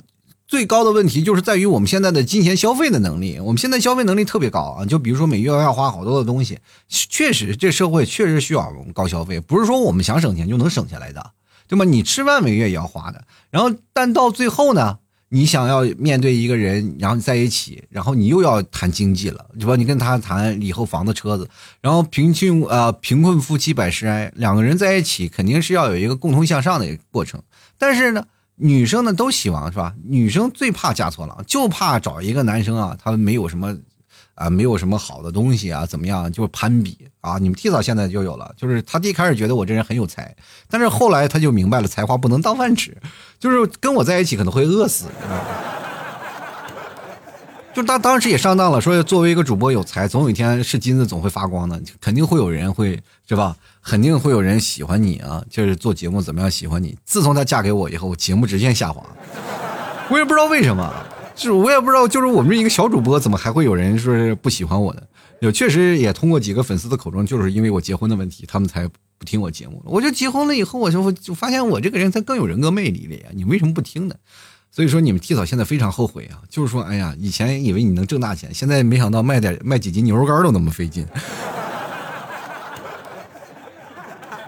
[0.48, 4.86] 最高的问题就是在于我们现在的金钱消费的能力，我们现在消费能力特别高啊！
[4.86, 11.32] 就比如说每月要花好多的东西，确实这社会确实需要高消费，不是说我们想省钱就能省下来的，
[11.66, 11.84] 对吗？
[11.84, 19.76] 你吃饭每月也要花的，然后但到最后呢，你想要面对一个人，然后在一起，然后你又要谈经济了，对吧？
[19.76, 21.48] 你跟他谈以后房子车子，
[21.80, 27.42] 然后贫穷呃贫困夫妻百事哀，两个人在一起肯定是要有一个共同向上的一个过程，
[27.78, 28.24] 但是呢。
[28.58, 29.94] 女生呢都希望是吧？
[30.02, 33.76] 女生最怕嫁错郎，就怕找一个男生啊，他没有什么，
[34.36, 36.30] 啊，没有什么好的东西啊，怎么样？
[36.30, 37.38] 就是攀比啊！
[37.38, 40.32] 你们提早现在就有了，就是他一开始觉得我这人很有才，
[40.70, 42.96] 但是后来他就明白了，才华不能当饭吃，
[43.40, 45.06] 就是跟我在一起可能会饿死。
[47.74, 53.54] 就他当时也上当了，说作为一个主播有才，总有一天是金子总会发光的，肯定会有人会是吧？
[53.82, 55.44] 肯定会有人喜欢你啊！
[55.50, 56.96] 就是做节目怎么样喜欢你？
[57.04, 59.04] 自从她嫁给我以后，节目直线下滑，
[60.08, 60.90] 我也不知道为什么，
[61.36, 65.06] 就是我也不知道，就是我们这一个小主播怎么还会有人说是不喜欢我的？
[65.40, 69.82] 有确实也通过几个粉丝的口中，就是因为我结婚的问题，他们才不听我节目了。
[69.84, 73.26] 我就结婚了以后，我就就发现我这个人才更有人格魅力了呀！
[73.34, 74.14] 你为什么不听呢？
[74.72, 81.06] 所以说你们替嫂现在非常后悔啊，就是说，哎呀，以前以为你能挣大钱，现在没想到卖点卖几斤牛肉干都那么费劲，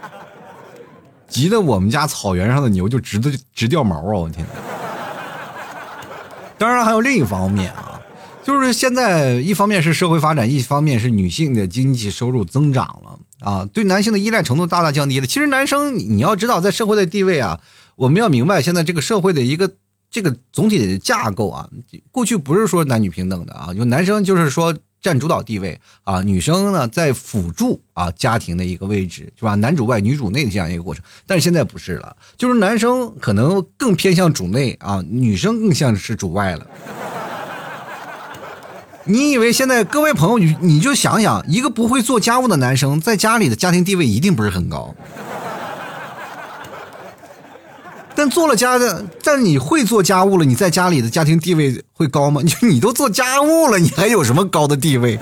[1.28, 4.18] 急得我们家草原上的牛就直的直掉毛啊！
[4.20, 4.46] 我天！
[6.58, 8.00] 当然还有另一方面啊，
[8.42, 15.26] 就是现在一方面是社会发展，一方面是女性的经济收入增长了啊，对男性的依赖程度大大降低了。
[15.26, 17.60] 其实男生你要知道，在社会的地位啊，
[17.96, 19.70] 我们要明白现在这个社会的一个。
[20.10, 21.68] 这个总体的架构啊，
[22.10, 29.54] 过去不是说男女平等的啊，就男生就是说占主导地位啊，女生呢在辅助啊家庭的一个位置，是吧？
[29.54, 31.02] 男主外女主内的这样一个过程。
[31.26, 36.66] 但是现在不是了，就是男生可能更偏向主内啊，女生更像是主外了。
[39.04, 44.94] 你以为现在各位朋友，你你就想想，一个不会做家务的男生在家里的家庭地位一定不是很高。
[48.18, 52.40] 但做了家的，但你会做家务了，你在家里的家庭地位会高吗？
[52.42, 55.16] 你 你都做家务了，你还有什么高的地位？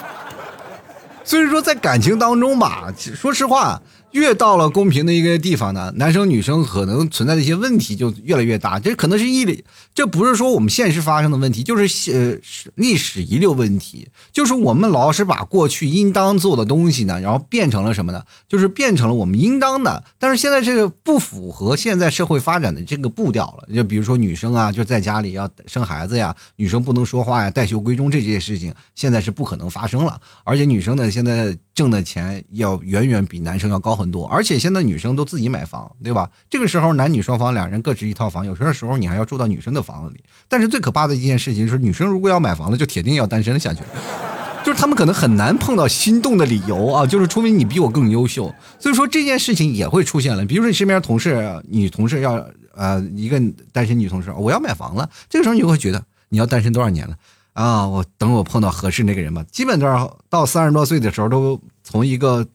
[1.24, 3.80] 所以说，在感情当中吧，说实话。
[4.10, 8.78] 越到了公平的一个地方呢，男生女生可能存在的一些问题就越来越大。
[8.80, 9.64] 这可能是一理，
[10.00, 12.34] 这不是说我们现实发生的问题，就是呃
[12.74, 14.08] 历史遗留问题。
[14.32, 18.24] 就是我们老是把过去应当做的东西呢，然后变成了什么呢？
[18.48, 20.02] 就是变成了我们应当的。
[20.18, 23.74] 但是现在这个不符合现在社会发展的这个步调了。
[23.74, 30.18] 就比如说女生啊，就在家里要生孩子呀，女生不能说话呀，带袖闺中这些事情，现在是不可能发生了。
[30.44, 33.94] 而且女生呢，现在挣的钱要远远比男生要高。
[33.94, 36.30] 很多，而且现在女生都自己买房，对吧？
[36.48, 40.22] 这个时候男女双方两人各持一套房，有时候时候你还要住到女生的房房子里。
[40.48, 43.80] 但是最可怕的一件事情是，女生如果要买房子，就铁定要单身下去，
[44.64, 48.54] 就是他们可能很难碰到心动的理由啊，就是除非你比我更优秀。
[48.78, 50.44] 所以说这件事情也会出现了。
[50.46, 53.40] 比如说你身边同事女同事要呃一个
[53.72, 57.16] 单身女同事，我要买房了，这个时候你就会觉得你要单身多少年了
[57.52, 57.86] 啊？
[57.86, 59.44] 我等我碰到合适那个人吧。
[59.50, 62.46] 基本上到三十多岁的时候，都从一个。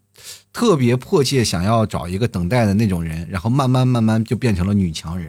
[0.53, 5.27] 特别迫切想要找一个等待的那种人，然后慢慢慢慢就变成了女强人。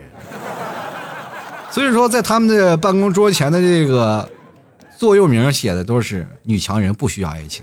[1.76, 4.26] 所以说，在他们的办公桌前的这个
[4.96, 7.62] 座右铭写的都是“女强人不需要爱情”。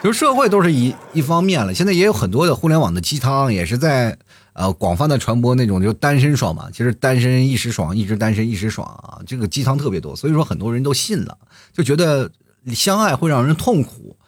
[0.04, 4.14] 就社会都是一一方面了，现在也有很多的互联网的鸡汤，也是在
[4.52, 6.68] 呃广泛的传播那种就单身爽嘛。
[6.70, 11.38] 其实单身一时爽，一直单身一时爽啊，这个鸡汤特别多，所以说很多人都信了，
[11.72, 12.30] 就觉得
[12.74, 14.18] 相爱会让人痛苦。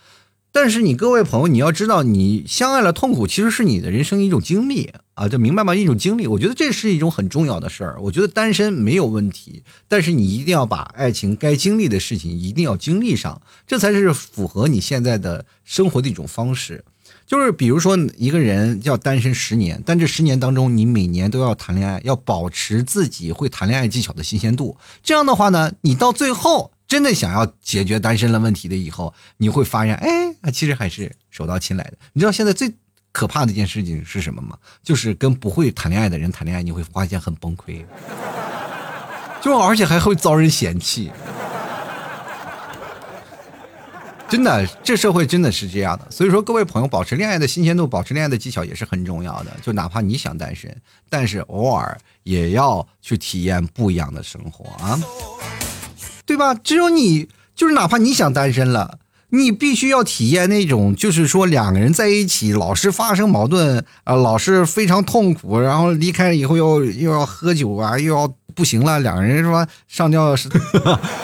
[0.51, 5.75] 但是你各位朋友，你要知道，你相爱了，痛苦其实是你的人生一种经历啊，就明白吗？
[5.75, 8.01] 一种经历，我觉得这是一种很重要的事儿。
[8.01, 16.85] 我觉得单身没有问题，但是你一定要把爱情该经历的事情一定要经历上，这才是符合你现在的生活的一种方式。
[17.27, 24.77] 就是比如说一个人要单身十年，但这十年当中，你每年都要谈恋爱，要保持自己会谈恋爱技巧的新鲜度。
[25.03, 26.71] 这样的话呢，你到最后。
[26.89, 31.99] 真的想要解决单身了问题的以后，你会发现，哎，其实还是手到擒来的。
[32.15, 32.73] 你知道现在最
[33.19, 34.57] 可怕的一件事情是什么吗？
[34.81, 37.85] 就是跟不会谈恋爱的人谈恋爱，你会发现很崩溃，
[39.43, 41.11] 就而且还会遭人嫌弃。
[44.29, 46.09] 真的，这社会真的是这样的。
[46.13, 49.51] 所以说，各位朋友，保持恋爱的新鲜度，保持恋爱的技巧也是很重要的。
[49.63, 54.97] 就哪怕你想单身，但是偶尔也要去体验不一样的生活啊。
[56.25, 56.55] 对吧？
[56.55, 69.67] 只有你，就是哪怕你想单身了，你必须要体验那种，就是说两个人在一起老是发生矛盾啊，老是非常痛苦，然后离开了以后又又要喝酒啊，又要不行了，两个人说？
[69.87, 70.49] 上吊是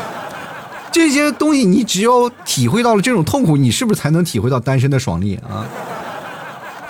[0.93, 5.67] 这些东西，你只有体会到了这种痛苦，你是不是才能体会到单身的爽利啊？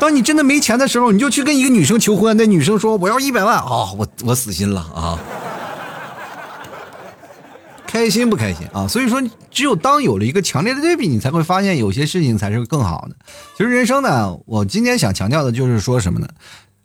[0.01, 5.17] 当你真的没钱的时候，你就去跟一个女生求婚，那女生说我要一百万啊，我我死心了啊。
[7.95, 8.89] 开心不开心啊？
[8.89, 13.15] 所以说，只有当有了一个强烈的对比，你才会发现有些事情才是更好的。
[13.57, 16.29] 其实人生呢，我今天想强调的就是说什么呢？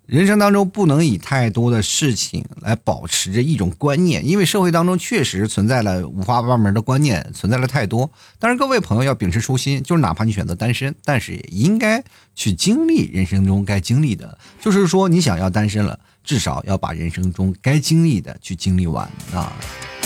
[0.05, 8.11] 人生当中不能以太多的事情来保持着一种观念，因为社会当中确实存在了五花八门的观念，存在了太多。
[8.37, 12.03] 但是各位朋友要秉持初心，就是哪怕你选择单身，但是也应该
[12.35, 14.37] 去经历人生中该经历的。
[14.61, 19.51] 就是说，你想要单身了，至少要把人生中该经历的去经历完啊。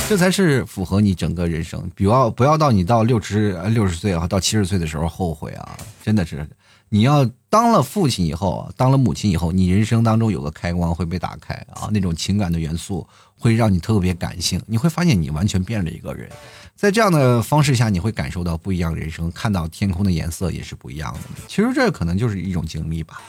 [0.10, 5.78] 这才是符合你整个人生，不要不要到你到六十六十岁啊，到七十岁的时候后悔啊！
[6.04, 6.48] 真的是，
[6.90, 13.08] 你要当了父亲以后，当了母亲以后，你人生当中有个开关会被打开啊，那种情感的元素
[13.40, 16.30] 会让你特别感性，你会发现你完全变了一个人，
[16.76, 21.20] 在这样的方式下，你会感受到不一样人生，看到天空的颜色也是不一样的。
[21.48, 23.20] 其实这可能就是一种经历吧。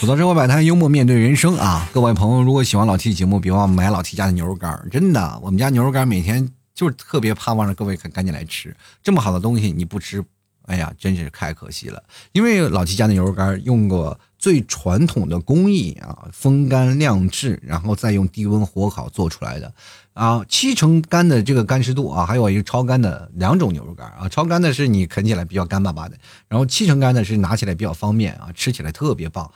[0.00, 1.88] 吐槽生活百态，幽默面对人生啊！
[1.92, 10.24] 各位朋友，如果喜欢老 T 节目，别忘买老 T 家的牛肉干真的，我们家牛肉干每天就是特别盼望着各位赶赶紧来吃，这么好的东西你不吃，
[10.66, 12.00] 哎呀，真是太可惜了。
[12.30, 19.74] 因为老 T 家的牛肉干用过最传统的工艺啊，风干晾制，然后再用低温火烤做出来的
[20.12, 29.50] 啊，七成干的这个干湿度啊，还有一个超干的两种牛肉干啊，超干的是你啃起来比较干巴巴的，然后七成干的是拿起来比较方便啊，吃起来特别棒。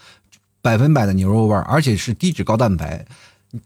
[0.62, 3.04] 百分百的牛肉味儿，而且是低脂高蛋白，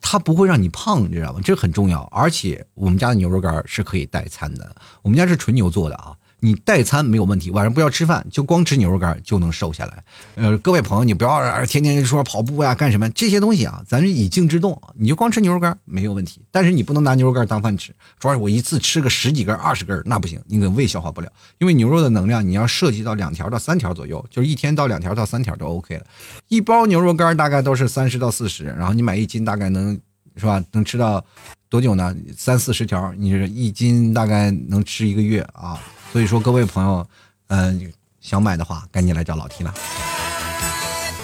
[0.00, 1.40] 它不会让你胖，你知道吗？
[1.44, 2.02] 这很重要。
[2.04, 6.16] 而且我们家的牛肉干是可以代餐的，我们家是纯牛做的啊。
[6.40, 10.04] 你代餐没有问题，晚上不要吃饭，就光吃牛肉干就能瘦下来。
[10.34, 16.42] 呃，各位朋友，你不要天天说跑步呀干什么这些东西啊，咱是以静制动，你就光吃牛肉干没有问题。
[16.50, 21.32] 但是你不能拿牛肉干当饭吃，主要是我一次吃个十几根、二十根那不行，你的胃消化不了。
[21.58, 26.04] 因为牛肉的能量你要涉及到两条到三条左右，就是一天到两条到三条就 OK 了。
[26.48, 29.98] 一包牛肉干大概都是三十到四十，然后你买一斤大概能
[30.36, 30.62] 是吧？
[30.72, 31.24] 能吃到
[31.70, 32.14] 多久呢？
[32.36, 35.80] 三四十条，你一斤大概能吃一个月啊。
[36.12, 37.06] 所以说，各位朋友，
[37.48, 39.74] 嗯，想买的话，赶紧来找老 T 了。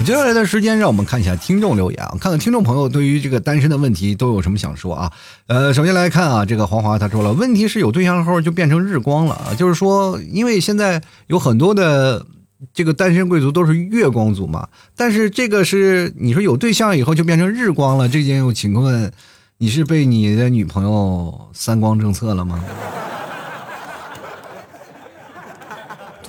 [0.05, 5.13] 接下来的时间，让我们看一下听众留言啊，看看听众朋友对于这个单身的问题都有什么想说啊。
[5.47, 12.27] 呃，首先来看啊，这个黄华他说了，问题是有对象后就变成日光了啊，就是说，因为现在有很多的
[12.75, 14.67] 这个单身贵族都是月光族嘛，
[14.97, 19.13] 但是这个是你说有对象以后就变成日光了，这件请问
[19.59, 22.65] 你是被你的女朋友三光政策了吗？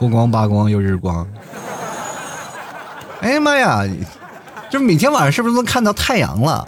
[0.04, 1.26] 脱光扒光又日光，
[3.22, 3.86] 哎呀妈呀！
[4.70, 6.68] 这每天晚上是不是能看到太阳了？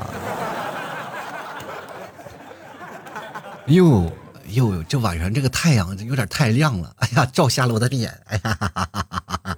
[3.65, 4.09] 哟
[4.51, 8.09] 哟，这晚上这个太阳有点太亮了，哎呀，照瞎了我的脸！
[8.27, 9.57] 哎呀，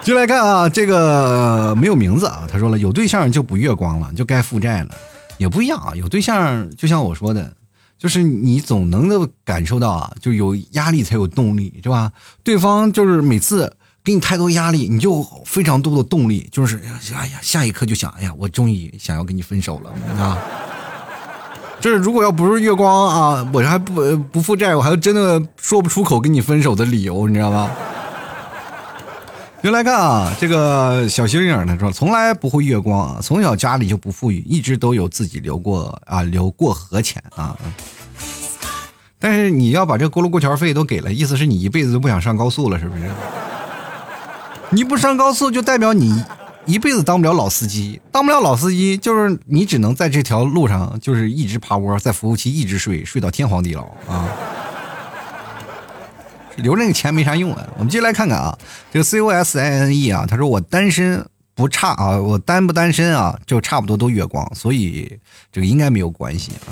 [0.00, 4.94] 进来看啊，这个没有名字啊，他说了，有对象就不月光了，就该负债了，
[5.36, 5.92] 也不一样啊。
[5.96, 7.52] 有对象就像我说的。
[7.98, 12.12] 就是你总能够感受到啊，就有压力才有动力，是吧？
[12.44, 13.70] 对方就是每次
[14.04, 16.80] 给你太多压力，你就非常多的动力，就是
[17.12, 20.38] 哎呀，下一刻就想，哎呀，我终于想要跟你分手了啊！
[21.80, 27.70] 这 如果要不是月光啊，我还不不负债，我还真的说不出口跟你分手的理由，你知道吗？
[29.62, 37.56] 又来看啊，这个小星星他说从来不会月光啊，从小家里就不富裕，一直都有自己留过啊留过河钱啊。
[39.18, 43.10] 但是你要把这过路过桥费都给了，意思是你一辈子都不想上高速了，是不是？
[44.70, 46.22] 你不上高速，就代表你
[46.64, 54.28] 一辈子当不了老司机，当不了老司机，就是你只能在这条路上，就是一直趴窝，在服务器一直睡，睡到天荒地老啊！
[56.58, 57.66] 留着那个钱没啥用啊。
[57.76, 58.56] 我们接下来看看啊，
[58.92, 65.18] 这个 C O S I N E 啊，他说我单身不差啊，我单不单身啊，就差不多都月光，所以
[65.50, 66.70] 这个应该没有关系啊。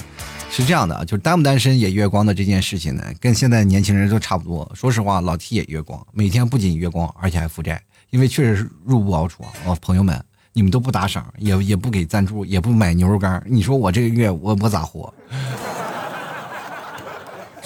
[0.49, 4.71] 是这样的啊，就是单不单身也月光的这件事情呢，跟现在年轻人都差不多。
[4.75, 9.77] 说实话，老 T 也月光，每天不仅月光，而且还负债，因为确实是入不敷出啊。
[9.83, 10.19] 朋友们，
[10.53, 15.13] 你们都不打赏，也也不给赞助，也不买牛肉干，你说我这个月我我咋活？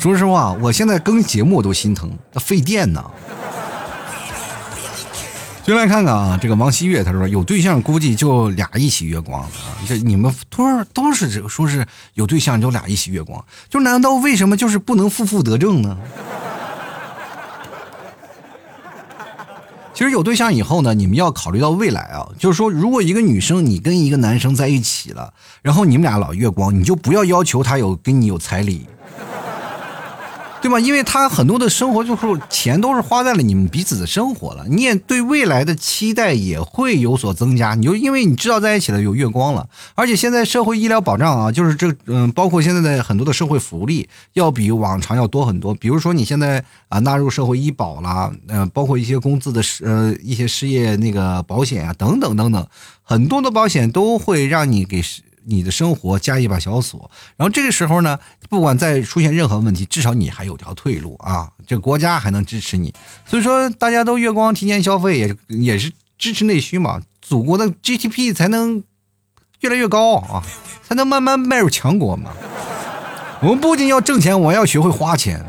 [0.00, 3.04] 说实话，我现在更节目我都心疼，费电呢。
[5.62, 9.48] 就来看看啊，这个王希月他说有对象，估计就俩一起月光啊。
[9.86, 15.94] 这你们都是都是这说是有对象就俩一起月光，就难道为什么就是不能负负得正呢？
[19.92, 28.86] 其实有对象以后呢，你们要考虑到未来啊，就是说如果一个女生你跟一个男生在一起了，然后你们俩老月光，你就不要要求他有跟你有彩礼。
[30.60, 30.78] 对吧？
[30.78, 37.74] 因为他很多的生活就是钱都是花在了你们彼此的生活了，你也对未来的期待也会有所增加。
[37.74, 45.74] 你就因为你知道在一起了有月光了，而且现在社会医疗保障啊，就是这嗯，包括现在的很多的社会福利要比往常要多很多。
[45.74, 52.66] 比如说你现在啊纳入社会医保啦，嗯，包括一些工资的失呃一些失业那个保险啊等等等等，
[53.02, 55.02] 很多的保险都会让你给。
[55.50, 58.16] 你的生活加一把小锁，然后这个时候呢，
[58.48, 61.50] 不管再出现任何问题，至少你还有条退路啊！
[61.66, 62.94] 这国家还能支持你，
[63.26, 68.84] 所以说大家都月光提前消费，也也是支持内需嘛，祖国的 GDP 才能
[69.60, 70.42] 越来越高啊，
[70.86, 72.30] 才能慢慢迈入强国嘛。
[73.42, 75.44] 我们不仅要挣钱，我要学会花钱。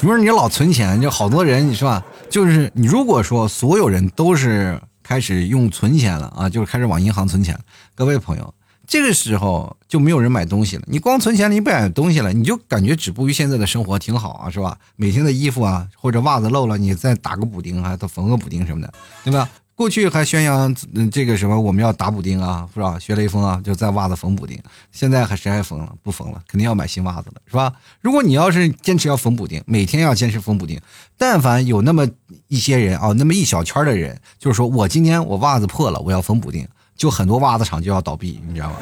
[0.00, 4.80] 你说你老存钱，就好多人，你说吧，就是你如果说所有人都是。
[5.00, 7.58] 开始用存钱了啊，就是开始往银行存钱。
[7.98, 8.54] 各位朋友，
[8.86, 10.84] 这个时候就没有人买东西了。
[10.86, 14.78] 你光存钱，你不买东西了，你就感觉止步于现在的生活挺好啊，是吧？
[14.94, 18.94] 每天的衣服啊，或者袜子漏了，你再打个补丁啊，都缝个补丁什么的，
[19.24, 19.50] 对吧？
[19.74, 20.72] 过去还宣扬
[21.10, 22.96] 这个什么我们要打补丁啊，是吧？
[23.00, 24.56] 学雷锋啊，就在袜子缝补丁。
[24.92, 25.92] 现在还谁还缝了？
[26.04, 27.72] 不缝了，肯定要买新袜子了，是吧？
[28.00, 30.80] 如果你要是坚持要缝补丁，每天要坚持缝补丁，
[31.16, 32.06] 但凡有那么
[32.46, 36.64] 一些人啊，那么一小圈的人，就是说我今天我袜子破了，我要缝补丁，
[36.98, 38.76] 就很多袜子厂就要倒闭，你知道吗？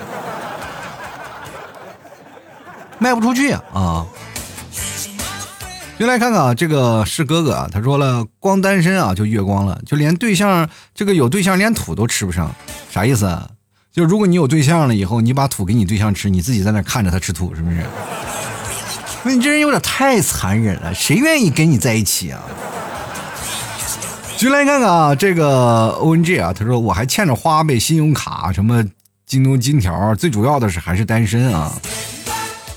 [2.99, 4.05] 卖不出去啊。
[5.99, 12.51] 就来看看啊，这个是哥哥啊，他说了，光单身啊就月光了，就连对象这个有对象连土都吃不上，
[12.91, 13.49] 啥意思啊？
[13.93, 17.83] 就如果你有对象了以后，你把土给你对象吃，你自己在那看着他吃土，是不是？
[19.25, 22.41] 那你这人有点太残忍了，谁愿意跟你在一起啊？
[24.39, 28.85] 就来看看啊，这个 O N G 啊，他说我还欠着花呗、信用卡、什么
[29.25, 31.73] 京东金条，最主要的是还是单身啊。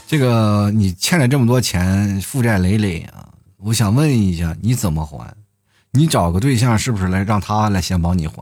[0.07, 3.28] 这个你欠了这么多钱，负债累累啊！
[3.57, 5.32] 我想问一下，你怎么还？
[5.91, 8.36] 你找个对象是不是来让他来先帮你还？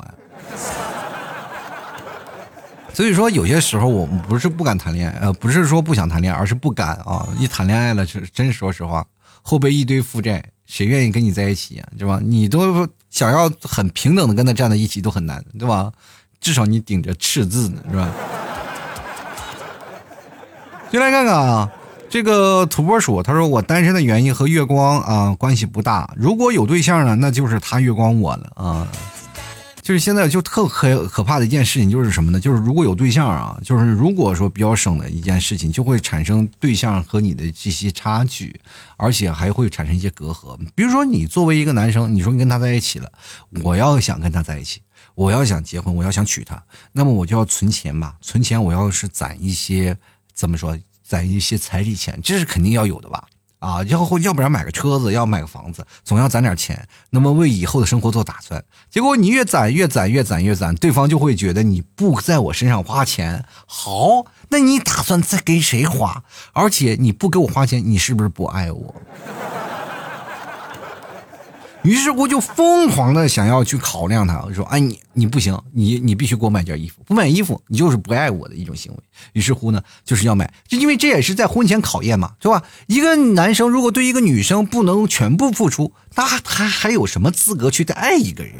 [2.93, 7.28] 所以说有些时候我们不是不敢谈恋爱，呃，不是说不想谈恋爱，而是不敢啊！
[7.39, 9.03] 一谈恋爱了，是真说实话，
[9.41, 11.89] 后背一堆负债，谁愿意跟你在一起啊？
[11.97, 12.22] 对吧？
[12.24, 12.88] 你都
[13.18, 15.91] 想要很平等的跟他站在一起都很难，对吧？
[16.39, 18.07] 至少你顶着赤字呢，是吧？
[20.91, 21.68] 进来看看啊，
[22.11, 28.88] 这个土拨鼠他说我单身的原因和月光啊关系不大，如果有对象呢，那就是他月光我了啊。
[29.88, 32.38] 就是现在就特可可怕的一件事情就是什么呢？
[32.38, 38.59] 就是如果有对象啊，就是如果说比较省的一件事情，就会产生对象和你的这些差距，
[38.97, 40.59] 而且还会产生一些隔阂。
[40.75, 43.09] 比如说你作为一个男生，你说你跟他在一起了，
[43.63, 44.81] 我要想跟他在一起，
[45.15, 46.61] 我要想结婚，我要想娶她，
[46.91, 49.97] 那么我就要存钱吧，存钱我要是攒一些。
[50.33, 53.23] 怎么说攒一些彩礼钱，这是肯定要有的吧？
[53.59, 58.63] 啊，要要不然买个车子，要买个房子，总要攒点钱，那么为以后的生活做打算。
[58.89, 63.45] 结果你越攒越攒越攒越攒，对方就会觉得你不在我身上花钱。
[63.65, 66.23] 好，那你打算再给谁花？
[66.53, 68.95] 而且你不给我花钱，你是不是不爱我？
[71.84, 78.97] 于是乎就疯狂的想要去考量他，说：“哎，你你不行，你你必须给我买件衣服，不买衣服你就是不爱我的一种行为。”
[79.34, 82.63] 于是乎呢，就是要买，就因为这也是在婚前考验嘛，是吧？
[82.88, 88.53] 一个男生如果对一个女生不能全部付出，那他还有什么资格去爱一个人？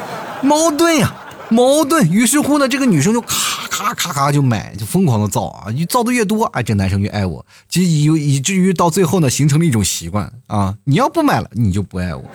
[0.42, 1.14] 矛盾呀，
[1.48, 2.10] 矛盾。
[2.10, 12.24] 于是乎呢，这个女生就咔咔咔咔就买，就疯狂的造啊，造的越多，啊，这男生越爱我，就以以至于到最后呢，形成了一种习惯啊，你要不买了，你就不爱我。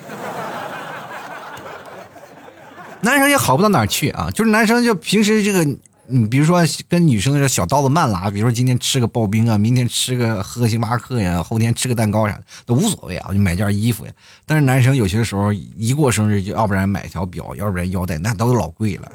[3.01, 5.67] 男生也好不到哪去啊，就是男生就平时这个。
[6.11, 14.11] 你比如说跟女生的小刀子慢拉，比如说今天吃个刨冰啊，明天吃个喝星巴克呀，后天吃个蛋糕啥的都无所谓啊，就买件衣服呀。
[14.45, 19.11] 但是男生有些时候一过生日，就要不然买条表，要不然腰带，那都老贵了。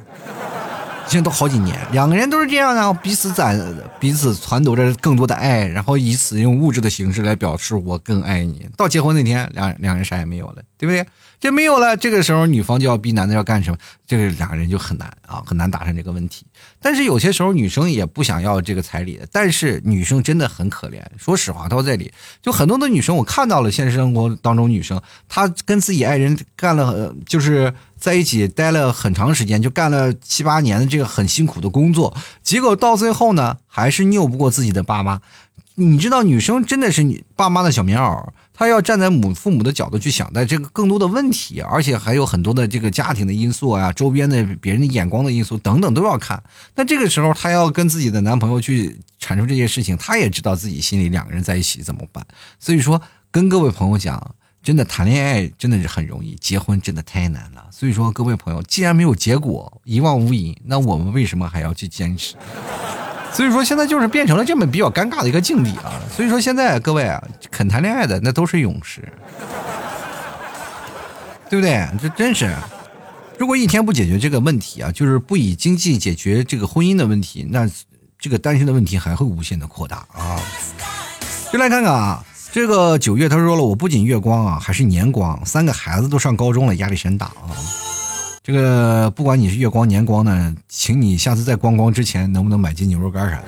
[1.06, 3.58] 现在都好几年，两个人都是这样的，彼此攒，
[4.00, 8.66] 彼此传递着更多的爱，然后以此用物质的形式来表示我更爱你。
[8.76, 11.06] 到结婚那天，两两人啥也没有了，对不对？
[11.40, 13.76] 这没有了，这个时候女方就要逼男的要干什么？
[14.06, 16.46] 这个两个人就很难啊，很难达成这个问题。
[16.80, 21.02] 但是有些时候女生也不想要这个彩礼，但是女生真的很可怜。
[21.18, 27.74] 说实话，到这里就很多的女生，我看到了现实生活当中女生，她跟自己爱人干了，就是
[28.04, 35.22] 在一起待了很长时间，就干了七八年的这个很辛苦的工作，结果到最后呢，还是拗不过自己的爸妈。
[35.76, 38.28] 你知道，女生真的是你爸妈的小棉袄。
[38.52, 46.42] 她要站在母父母的角度去想待这个更多的问题，而且还有很多的这个家庭的因素啊，周边的别人的眼光的因素等等都要看。
[46.74, 52.22] 那这个时候，她要跟自己的男朋友去阐述这些事情，她也知道自己心里两个人在一起怎么办。
[52.60, 53.00] 所以说，
[53.30, 54.34] 跟各位朋友讲，
[54.64, 57.66] 真的谈恋爱真的是很容易，结婚真的太难了。
[57.70, 62.34] 所以说，各位朋友，既然没有结果，一望无垠，那我们为什么还要去坚持？
[63.30, 66.00] 所以说现在就是变成了这么比较尴尬的一个境地啊！
[66.16, 69.02] 所以说现在各位啊，肯谈恋爱的那都是勇士，
[71.50, 71.86] 对不对？
[72.00, 72.56] 这真是，
[73.36, 77.68] 如果一天不解决这个问题啊，就是不以经济解决这个婚姻的问题，那
[78.18, 80.40] 这个单身的问题还会无限的扩大啊！
[81.52, 87.50] 就来看看啊，这个九月他说了，我不仅月光啊，还是年光，三个孩子都上高中了，压力山大啊！
[88.44, 93.44] 这个不管你是月光年光呢，请你下次在光光之前能不能买斤牛肉干啥的，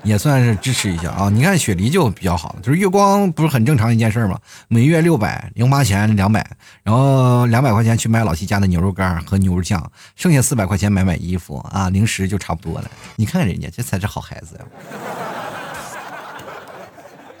[0.02, 1.28] 也算是支持一下啊！
[1.28, 4.38] 你看雪梨就比较好，就是月光不是很正常一件事吗？
[4.68, 12.90] 每月六百零八钱两百，然后两百块钱去买老七家的牛肉干和牛肉酱，剩下四百块钱买买衣服啊，零食就差不多了。
[13.16, 14.64] 你看人家这才是好孩子呀！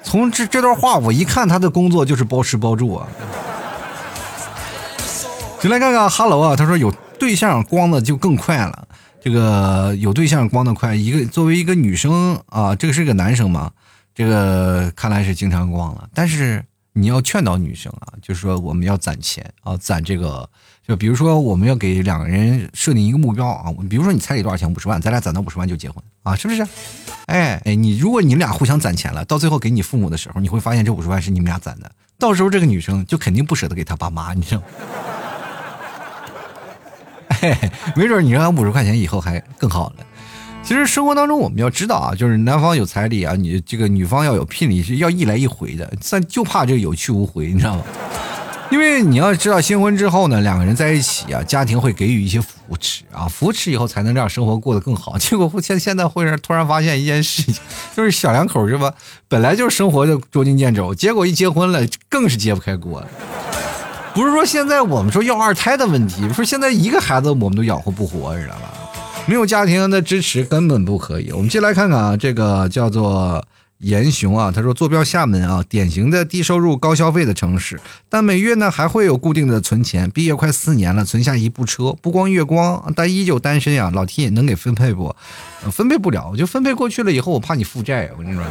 [0.02, 3.06] 从这这段话我一看，他的工作就是包吃包住啊。
[5.60, 8.88] 就来看看哈喽啊，他说有对象光的就更快了。
[9.20, 13.70] 这个有对象光的快，一个作为一个女生啊，这个是个男生嘛，
[14.12, 16.08] 这个看来是经常光了。
[16.12, 20.50] 但是你要劝导女生啊，就是说我们要攒钱啊，攒这个，
[20.86, 26.66] 就比如说我们要给两个人设定一个目标啊，比如说你彩礼多少钱，五十万，咱俩攒到五十万就结婚啊，是不是？
[27.26, 34.66] 哎哎，你如果你们俩互相攒钱了，到最后给你父母的时候，你会发现这五十万是你们俩攒的，到时候这个女生就肯定不舍得给她爸妈，你知道吗？
[37.96, 39.96] 没准你让她五十块钱以后还更好了。
[40.64, 47.82] 其实生活当中我们要知道啊，就是男方有彩礼啊，你这个女方要有聘礼是要一来一回的，但就怕这个有去无回，你知道吗？
[48.72, 55.18] 因为你要知道，新婚之后呢，两个人在一起啊，家庭会给予一些扶持啊，扶持以后才能让生活过得更好。
[55.18, 57.54] 结果现现在会突然发现一件事情，
[57.94, 58.94] 就是小两口是吧？
[59.28, 63.04] 本来就是生活的捉襟见肘，结果一结婚了，更是揭不开锅。
[64.14, 68.72] 不是说现在我们说要二胎的问题，说现在一个孩子我们都养活不活，知道吧？
[69.26, 71.30] 没有家庭的支持根本不可以。
[71.32, 73.44] 我们接来看看啊，这个叫做
[73.82, 80.10] 严雄啊，他说坐标厦门啊，典型的低收入高消费的城市，但每月呢还会有固定的存钱。
[80.10, 83.90] 毕业快四年了，存下一部车，不光月光，但依旧单身呀。
[83.92, 85.14] 老 T 能给分配不？
[85.70, 88.44] 分配不了，我就分配过去了以后，我怕你负债，我跟你说。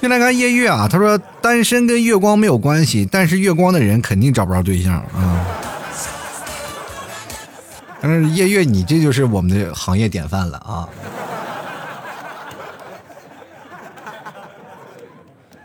[0.00, 5.44] 先来看夜月啊，他说单身跟月光没有关系，但是月光的人肯定找不着对象啊。
[8.00, 10.88] 但是夜月，你这就是我们的行业典范了啊。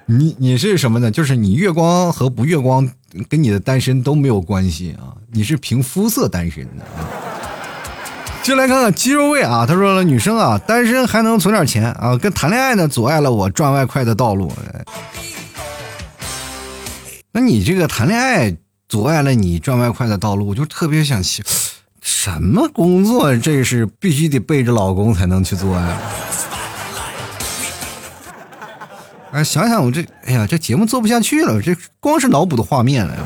[0.06, 1.10] 你你是什么呢？
[1.10, 2.89] 就是你月光和不月光
[3.30, 7.08] 跟你的单身都没有关系啊，你是凭肤色单身的啊。
[8.43, 14.51] 就来看看肌肉位啊，他说了，女生啊，单身还能存点钱啊，跟谈恋爱呢阻碍了我赚外快的道路。
[17.32, 18.56] 那你这个谈恋爱
[18.89, 21.24] 阻碍了你赚外快的道路，我就特别想，
[22.01, 25.97] 什么工作这是必须得背着老公才能去做呀？
[29.34, 33.17] 哎，想想我这，哎呀，这节目做不下去了，这光是脑补的画面了。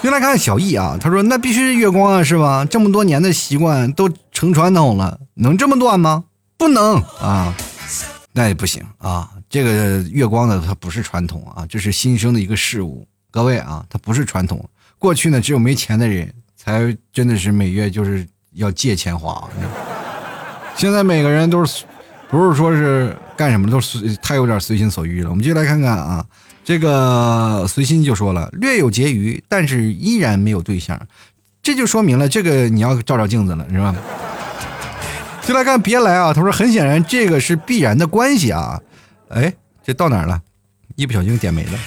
[0.00, 2.64] 又来看小易啊，他说：“那必须是月光啊，是吧？
[2.64, 6.24] 这么多年的习惯都成传统了，能这么断吗？
[6.56, 7.54] 不能啊，
[8.32, 9.28] 那也不行啊。
[9.50, 13.06] 这个月光呢，它不是传统啊，这是新生的一个事物。
[13.30, 14.66] 各位啊，它不是传统，
[14.98, 19.46] 过去呢，只有没钱的人才真的是每月就是要借钱花。
[20.74, 21.84] 现在每个人都是，
[22.30, 25.30] 不是说是干什么都随，太有点随心所欲了。
[25.30, 26.26] 我们接着来看看啊，
[26.64, 31.00] 这个随心就说了，略有结余，但是依然没有对象，
[31.62, 33.94] 这就说明了这个你要照照镜子了，是吧？
[35.46, 38.80] 就来看别来啊，他说很显然这个是必然的关系啊。
[39.28, 40.42] 哎，这到哪儿了？
[40.96, 41.78] 一不小心点没了。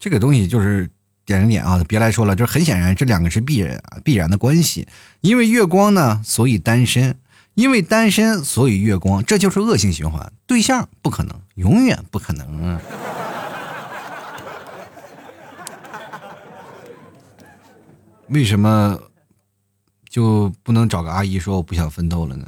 [0.00, 0.90] 这个东西就是。
[1.24, 4.86] 点着点啊，别来说了，这很显然，这两个是必然啊必然的关系。
[5.20, 7.14] 因为月光呢，所以单身；
[7.54, 10.32] 因为单身，所以月光，这就是恶性循环。
[10.46, 12.80] 对象不可能，永远不可能啊。
[18.28, 18.98] 为什么
[20.08, 22.46] 就不能找个阿姨说我不想奋斗了呢？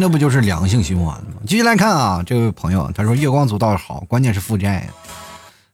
[0.00, 1.42] 那不就是良性循环吗？
[1.44, 4.88] 继续来看啊，这位朋友他说月光族倒是好，关键是负债。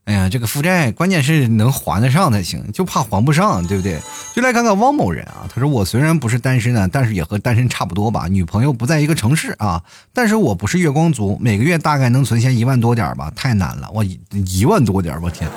[0.07, 4.01] 哎呀，这个负债关键是能还得上才行，就怕还不上，对不对？
[4.35, 9.83] 就来看看汪某人啊，他说我虽然不是单身呢，但是也和单身差不多吧，女朋友不在一个城市啊，
[10.15, 15.51] 但是我不是月光族，每个月大概能存下一万多点吧，太难了，我一万多点，我天。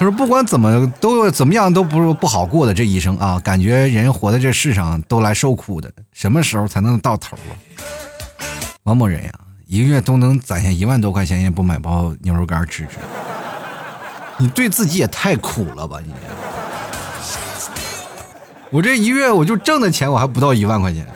[0.00, 7.52] 他说：“不管怎么都怎么样都不不好过的这一生啊，感觉人活在这世上都来受苦的，什么时候才能到头啊？”
[8.84, 9.30] 王某人呀，
[9.66, 12.96] 一个月都能攒下一万多块钱，也不买包牛肉干吃吃，
[14.38, 16.14] 你对自己也太苦了吧你！
[18.70, 21.06] 我这一月我就挣的钱，我还不到一万块钱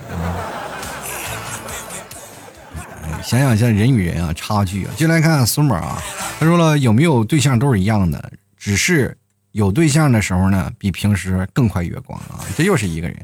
[3.22, 5.96] 想想现在人与人啊，差距啊，就来看看苏某啊，
[6.38, 8.30] 他说了有没有对象都是一样的。
[8.64, 9.14] 只是
[9.52, 12.40] 有对象的时候呢，比平时更快月光啊！
[12.56, 13.22] 这又是一个人。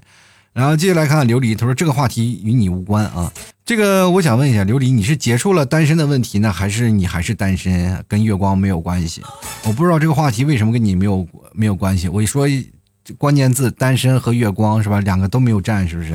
[0.53, 3.32] 然后接下来看看琉璃，他说这个话题与你无关啊。
[3.64, 9.22] 这个我想问一下琉璃，你是结束了单身的问题呢，还是你还是单身，跟月光没有关系？
[9.64, 12.07] 我不知道这个话题为什么跟你没有没有关系。
[12.07, 12.47] 我一说
[13.16, 15.01] 关键字单身和月光是吧？
[15.01, 16.11] 两个都没有占，是不是？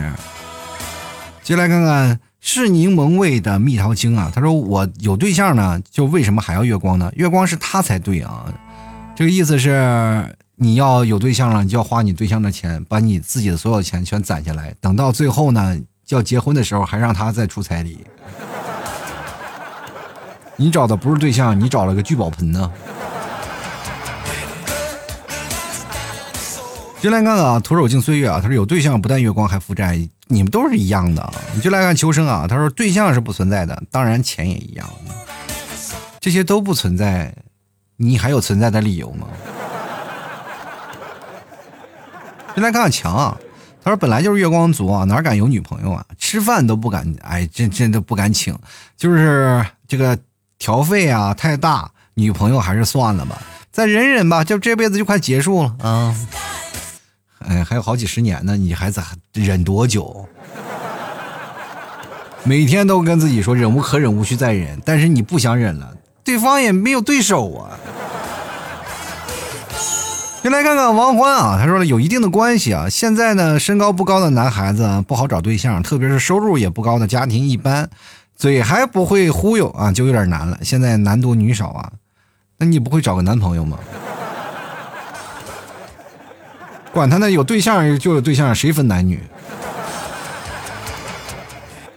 [1.41, 7.11] 接下来看看是柠檬味的蜜桃精啊，他说我有对象呢，就为什么还要月光呢？
[7.15, 8.53] 月光是他才对啊。
[9.15, 18.05] 这个意思是，你要有对象了，你就要花你对象的钱，把你自己的所有钱全攒下来，等到最后呢，要结婚的时候还让他再出彩礼。
[20.57, 22.69] 你找的不是对象，你找了个聚宝盆呢。
[26.99, 29.97] 就来看看啊，徒手敬岁月啊，他说有对象不但月光还负债，
[30.27, 31.33] 你们都是一样的。
[31.53, 34.85] 你就来看秋生啊，他说对象是不存在的，当然钱也一样，
[36.19, 37.33] 这些都不存在。
[37.97, 39.27] 你还有存在的理由吗？
[42.53, 43.37] 先来看看强啊，
[43.83, 46.05] 他说本来就是月光族啊，哪敢有女朋友啊？
[46.17, 48.57] 吃饭都不敢，哎，真真都不敢请，
[48.95, 50.17] 就是这个
[50.57, 53.41] 调费啊太大，女朋友还是算了吧，
[53.71, 56.15] 再忍忍吧，就这辈子就快结束了啊！
[57.39, 60.27] 哎，还有好几十年呢，你还在忍多久？
[62.43, 65.93] 每天都跟自己说忍无可忍，无需再忍，但是你不想忍了。
[66.25, 67.77] 对方也没有对手啊！
[70.41, 72.89] 先来看看王欢啊，他说了有一定的关系啊。
[72.89, 77.87] 现在呢，身高不高的男孩子不好找对象，特别是收入也不高的家庭一般，
[78.35, 80.57] 嘴还不会忽悠啊，就有点难了。
[80.63, 81.91] 现在男多女少啊，
[82.57, 83.77] 那你不会找个男朋友吗？
[86.91, 89.21] 管他呢，有对象就有对象，谁分男女？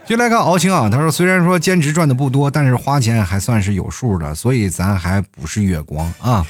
[0.09, 6.43] 就来看敖青啊，他说虽然说兼职赚的不多，但是花钱还算是有数的，所以咱还不是月光啊。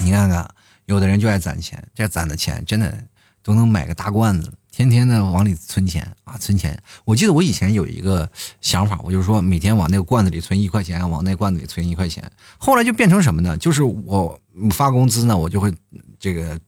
[0.00, 0.46] 你看看，
[0.84, 2.94] 有的人就爱攒钱，这攒的钱真的
[3.42, 6.78] 都能买个大罐子，天天的往里存钱啊，存钱。
[7.06, 12.22] 我记得我以前有一个想法，我就说每天往那个罐子里存一块钱，往那罐子里存一块钱。
[12.58, 13.56] 后来就变成什么呢？
[13.56, 14.38] 就是我
[14.72, 15.72] 发工资呢，我就会
[16.18, 16.60] 这个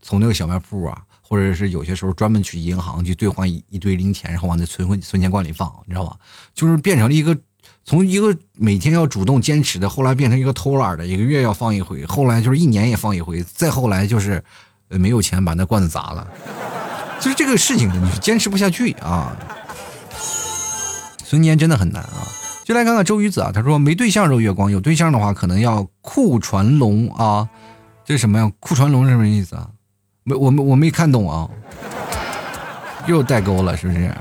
[0.00, 1.02] 从那个小卖铺啊。
[1.32, 6.14] 或者是有些时候专门去银行去兑换一一堆零钱，然后往那存存存钱罐里放，你知道吧？
[6.52, 7.34] 就是变成了一个
[7.86, 14.44] 从一个每天要主动坚持的，后来变成一个偷懒的，一个月要放一回，后来就是一年也放一回，再后来就是
[14.90, 16.28] 没有钱把那罐子砸了。
[17.18, 19.34] 就是这个事情你坚持不下去啊，
[21.24, 22.28] 存钱真的很难啊。
[22.62, 27.48] 就来看看周瑜子啊，他说没对象揉月光，有对象的话可能要库传龙啊，
[28.04, 28.52] 这什么呀？
[28.60, 29.70] 库传龙是什么意思啊？
[30.24, 31.48] 没，我没我没看懂啊，
[33.06, 34.14] 又代沟了，是不是？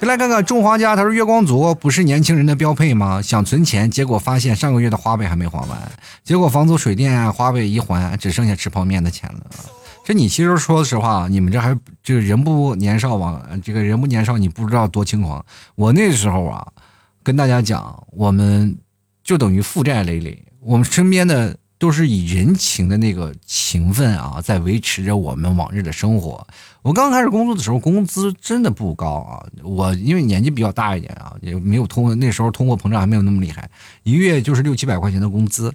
[0.00, 3.20] 再来看看种花家，他说月光族不是年轻人的标配吗？
[3.20, 5.92] 想存钱，结果发现上个月的花呗还没还完，
[6.22, 9.40] 结果房租、水电、花呗一还，只剩下吃泡面的钱了。
[10.04, 13.42] 这你其实说实话，你们这还这个人不年少嘛？
[13.62, 15.44] 这个人不年少，你不知道多轻狂。
[15.74, 16.66] 我那时候啊。
[17.24, 18.74] 跟大家讲，我们
[19.22, 21.54] 就等于负债累累，我们身边的。
[21.78, 26.46] 都是以人情的那个情分啊，在维持着我们往日的生活。
[26.82, 29.46] 我刚开始工作的时候，工资真的不高啊。
[29.62, 33.70] 我因为年纪比较大一点啊，也没有通那时候通货膨胀还没有那么厉害，
[34.02, 35.72] 一个月就是六七百块钱的工资。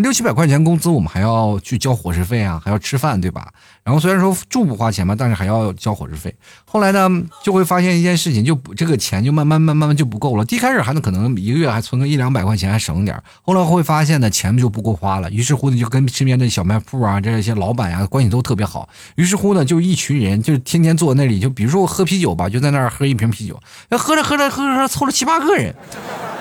[0.00, 3.48] 六七百块钱工资，我们还要去交伙食费啊，还要吃饭，对吧？
[3.82, 6.34] 然后虽然说住不花钱嘛，但是还要交伙食费。
[6.64, 7.08] 后来呢，
[7.42, 10.44] 就会发现一件事情，就这个钱就慢慢慢慢慢就不够了。
[10.50, 15.30] 一开始还能可能一个月还存个一两百块钱，还省点后来会发现呢，钱就不够花了。
[15.30, 18.88] 于是乎呢，就跟身边的小卖铺啊，这些老板呀关系都特别好。
[19.16, 23.58] 于是乎呢，就一群人就天天坐那里，就比如说我喝啤酒吧，就在那儿喝一瓶啤酒，
[23.96, 25.74] 喝着喝着喝着凑了七八个人。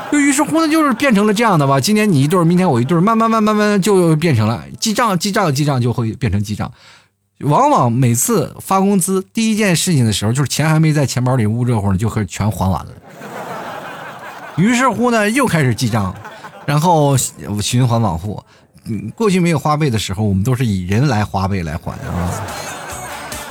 [0.10, 1.80] 就于是乎呢，就是变成了这样的吧。
[1.80, 6.72] 今天你一对明天我一对慢慢慢慢慢慢就变成了记账记账记账，就会变成记账。
[7.42, 12.92] 往往每次发工资第一件事情的时候，就是钱还没在钱包里捂热乎呢，就会全还完了。
[14.58, 16.14] 于是乎呢，又开始记账，
[16.66, 17.16] 然后
[17.62, 18.44] 循环往复。
[18.86, 22.32] 嗯，过去没有花呗的时候，我们都是以人来花呗来还啊。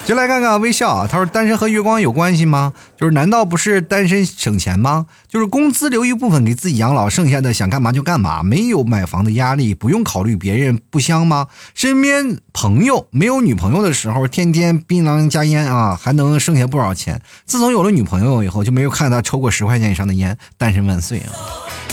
[0.06, 2.72] 就来看看微笑啊，他说单身和月光有关系吗？
[2.96, 5.06] 就是难道不是单身省钱吗？
[5.26, 11.48] 就是工资留一部分给自己养老，剩下的想干嘛就干嘛，没有买房的压力，不用考虑别人，不香吗？
[11.74, 17.20] 身边朋友没有女朋友的时候，天天槟榔加烟啊，还能剩下不少钱。
[17.44, 20.38] 自从有了女朋友以后，就没有看他抽过十块钱以上的烟。
[20.56, 21.34] 单身万岁啊！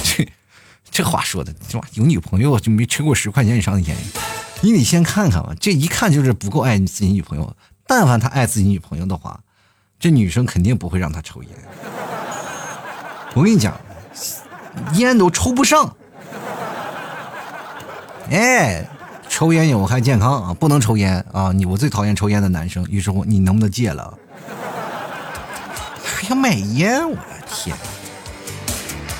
[0.03, 0.29] 这
[0.91, 1.83] 这话说的是吧？
[1.95, 3.97] 有女朋友就没抽过十块钱以上的烟，
[4.61, 7.55] 你得先看看吧，这一看就是不够爱你自己女朋友。
[7.85, 9.39] 但凡他爱自己女朋友的话，
[9.99, 11.51] 这女生肯定不会让他抽烟。
[13.33, 13.79] 我跟你讲，
[14.93, 15.95] 烟都抽不上。
[18.29, 18.87] 哎，
[19.27, 21.51] 抽烟有害健康啊，不能抽烟啊！
[21.51, 22.85] 你我最讨厌抽烟的男生。
[22.85, 24.17] 于是乎，你能不能戒了？
[26.03, 27.07] 还 要买烟？
[27.09, 27.75] 我的天！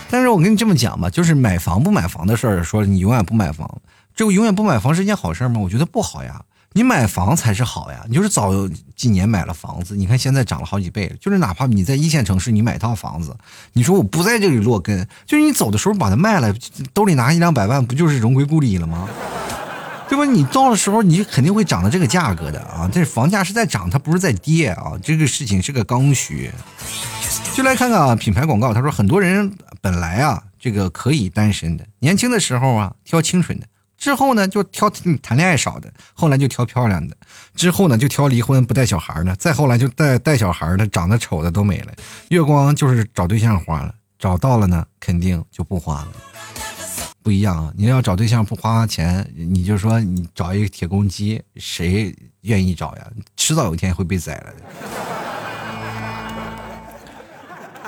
[0.10, 3.82] 但是我跟你这么讲吧，就是买房不买房的事儿，说你永远不买房，
[4.16, 5.60] 这个永远不买房是件好事吗？
[5.60, 6.42] 我觉得不好呀。
[6.74, 8.04] 你买房才是好呀！
[8.08, 8.52] 你就是早
[8.96, 11.16] 几年买了房子，你看现在涨了好几倍。
[11.22, 13.36] 就是哪怕你在一线城市，你买套房子，
[13.74, 16.54] 你说我不在这里落根，就是你走的时候把它卖了，
[16.94, 19.08] 兜里拿一两百万，不就是荣归故里了吗？
[20.10, 20.26] 对吧？
[20.26, 22.90] 你到的时候，你肯定会涨到这个价格的啊！
[22.92, 24.94] 这房价是在涨，它不是在跌啊！
[25.02, 26.52] 这个事情是个刚需。
[27.56, 33.66] 就来看看啊，品牌广告，他说很多人本来啊，这个可以单身的，年轻的时候啊，挑清纯的。
[34.04, 34.90] 之后呢，就挑
[35.22, 37.16] 谈恋爱少的；后来就挑漂亮的；
[37.56, 41.94] 之后呢，就挑离婚不带小孩的；再后来就带带小孩的，长得丑的都没了。
[42.28, 46.08] 月光就是找对象花了，找到了呢，肯定就不花了。
[47.22, 47.72] 不一样啊！
[47.78, 53.08] 你要找对象不花钱，你就说你找一个铁公鸡，谁愿意找呀？
[53.38, 54.64] 迟早有一天会被宰了的。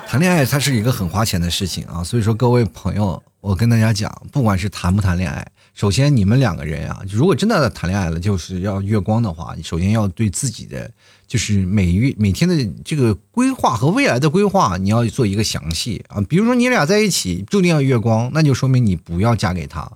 [0.08, 5.46] 谈恋爱它是一个很花钱的事情啊，所以说各位朋友，我跟大家讲，不管是谈不谈恋爱。
[5.76, 10.90] 首先，你们两个人啊，如果真的谈恋爱了，就是要月光的话，你首先要对自己的
[11.28, 12.56] 就是每月每天的
[12.86, 16.22] 这个规划和未来的规划，你要做一个详细啊。
[16.30, 19.92] 比如说你俩在一起注定要月光，那就说明你不要嫁给他。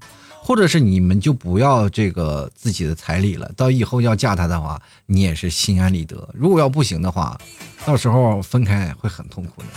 [0.50, 6.28] 或者是你们就不要这个自己的彩礼了，到以后要嫁他的话，你也是心安理得。
[6.34, 7.39] 如果要不行的话，
[7.86, 9.68] 到时候分开会很痛苦的。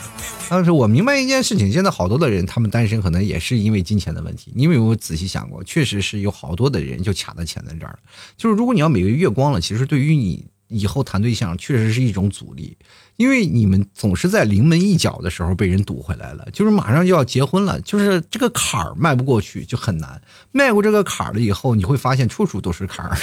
[0.49, 4.51] 但是我明白一件事情，现在好多的人他们单身可能也是因为金钱的问题。
[4.57, 5.62] 因为我仔细想过？
[5.62, 7.99] 确实是有好多的人就卡在钱在这儿了。
[8.39, 10.43] 就是如果你要每个月月光了，其实对于你
[10.73, 12.77] 以后谈对象确实是一种阻力。
[13.16, 20.20] 因为你们总是在临门一脚的时候被人堵回来了，就是马上就要结婚了，就是这个坎儿迈不过去就很难。
[20.51, 23.16] 迈过这个坎儿了以后，你会发现处处都是坎儿。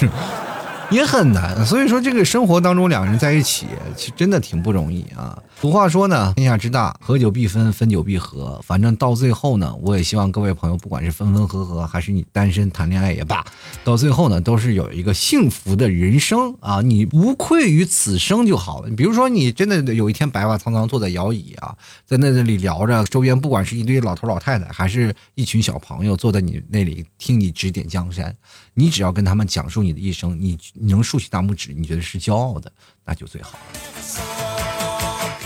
[0.92, 5.38] 也很难，所以说这个生活当中两个人在一起，其实真的挺不容易啊。
[5.62, 8.60] 俗话说呢，天下之大，合久必分，分久必合。
[8.64, 13.46] 反正到最后呢，我也希望各位朋友，不管是分分合合，还是你单身谈恋爱也罢，
[13.84, 18.90] 到最后呢，都是有一个幸福的人生啊，你无愧于此生就好了。
[18.92, 21.76] 比如说你真的有一天白发苍苍坐在摇椅啊，
[22.06, 28.34] 在那里聊着，周边不管是一堆老头老太太，还是一群小朋友坐在你那里听你指点江山。
[28.80, 32.72] 你只要跟他们讲述你的一生，你能竖起大拇指，你觉得是骄傲的，
[33.04, 33.58] 那就最好了。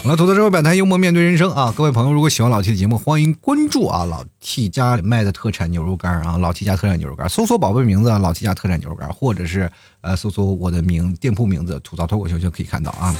[0.03, 1.73] 好了，吐槽社会百态，幽默面对人生啊！
[1.75, 4.05] 各位朋友，如果喜欢老 T 的节目，欢迎关注啊！
[4.05, 6.38] 老 T 家卖的特产牛肉干啊！
[6.38, 9.71] 老 T 家特产牛肉干，搜索宝贝名字“老 T 家特产牛肉干”，或者是
[10.01, 13.15] 呃搜索我的名店铺名字“吐槽脱口秀”就可以看到啊。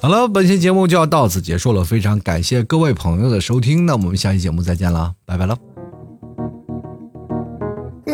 [0.00, 5.73] 好了，本期节目就要到此结束了，非常感谢各位朋友的收听，那我们下期节目再见了，拜拜了。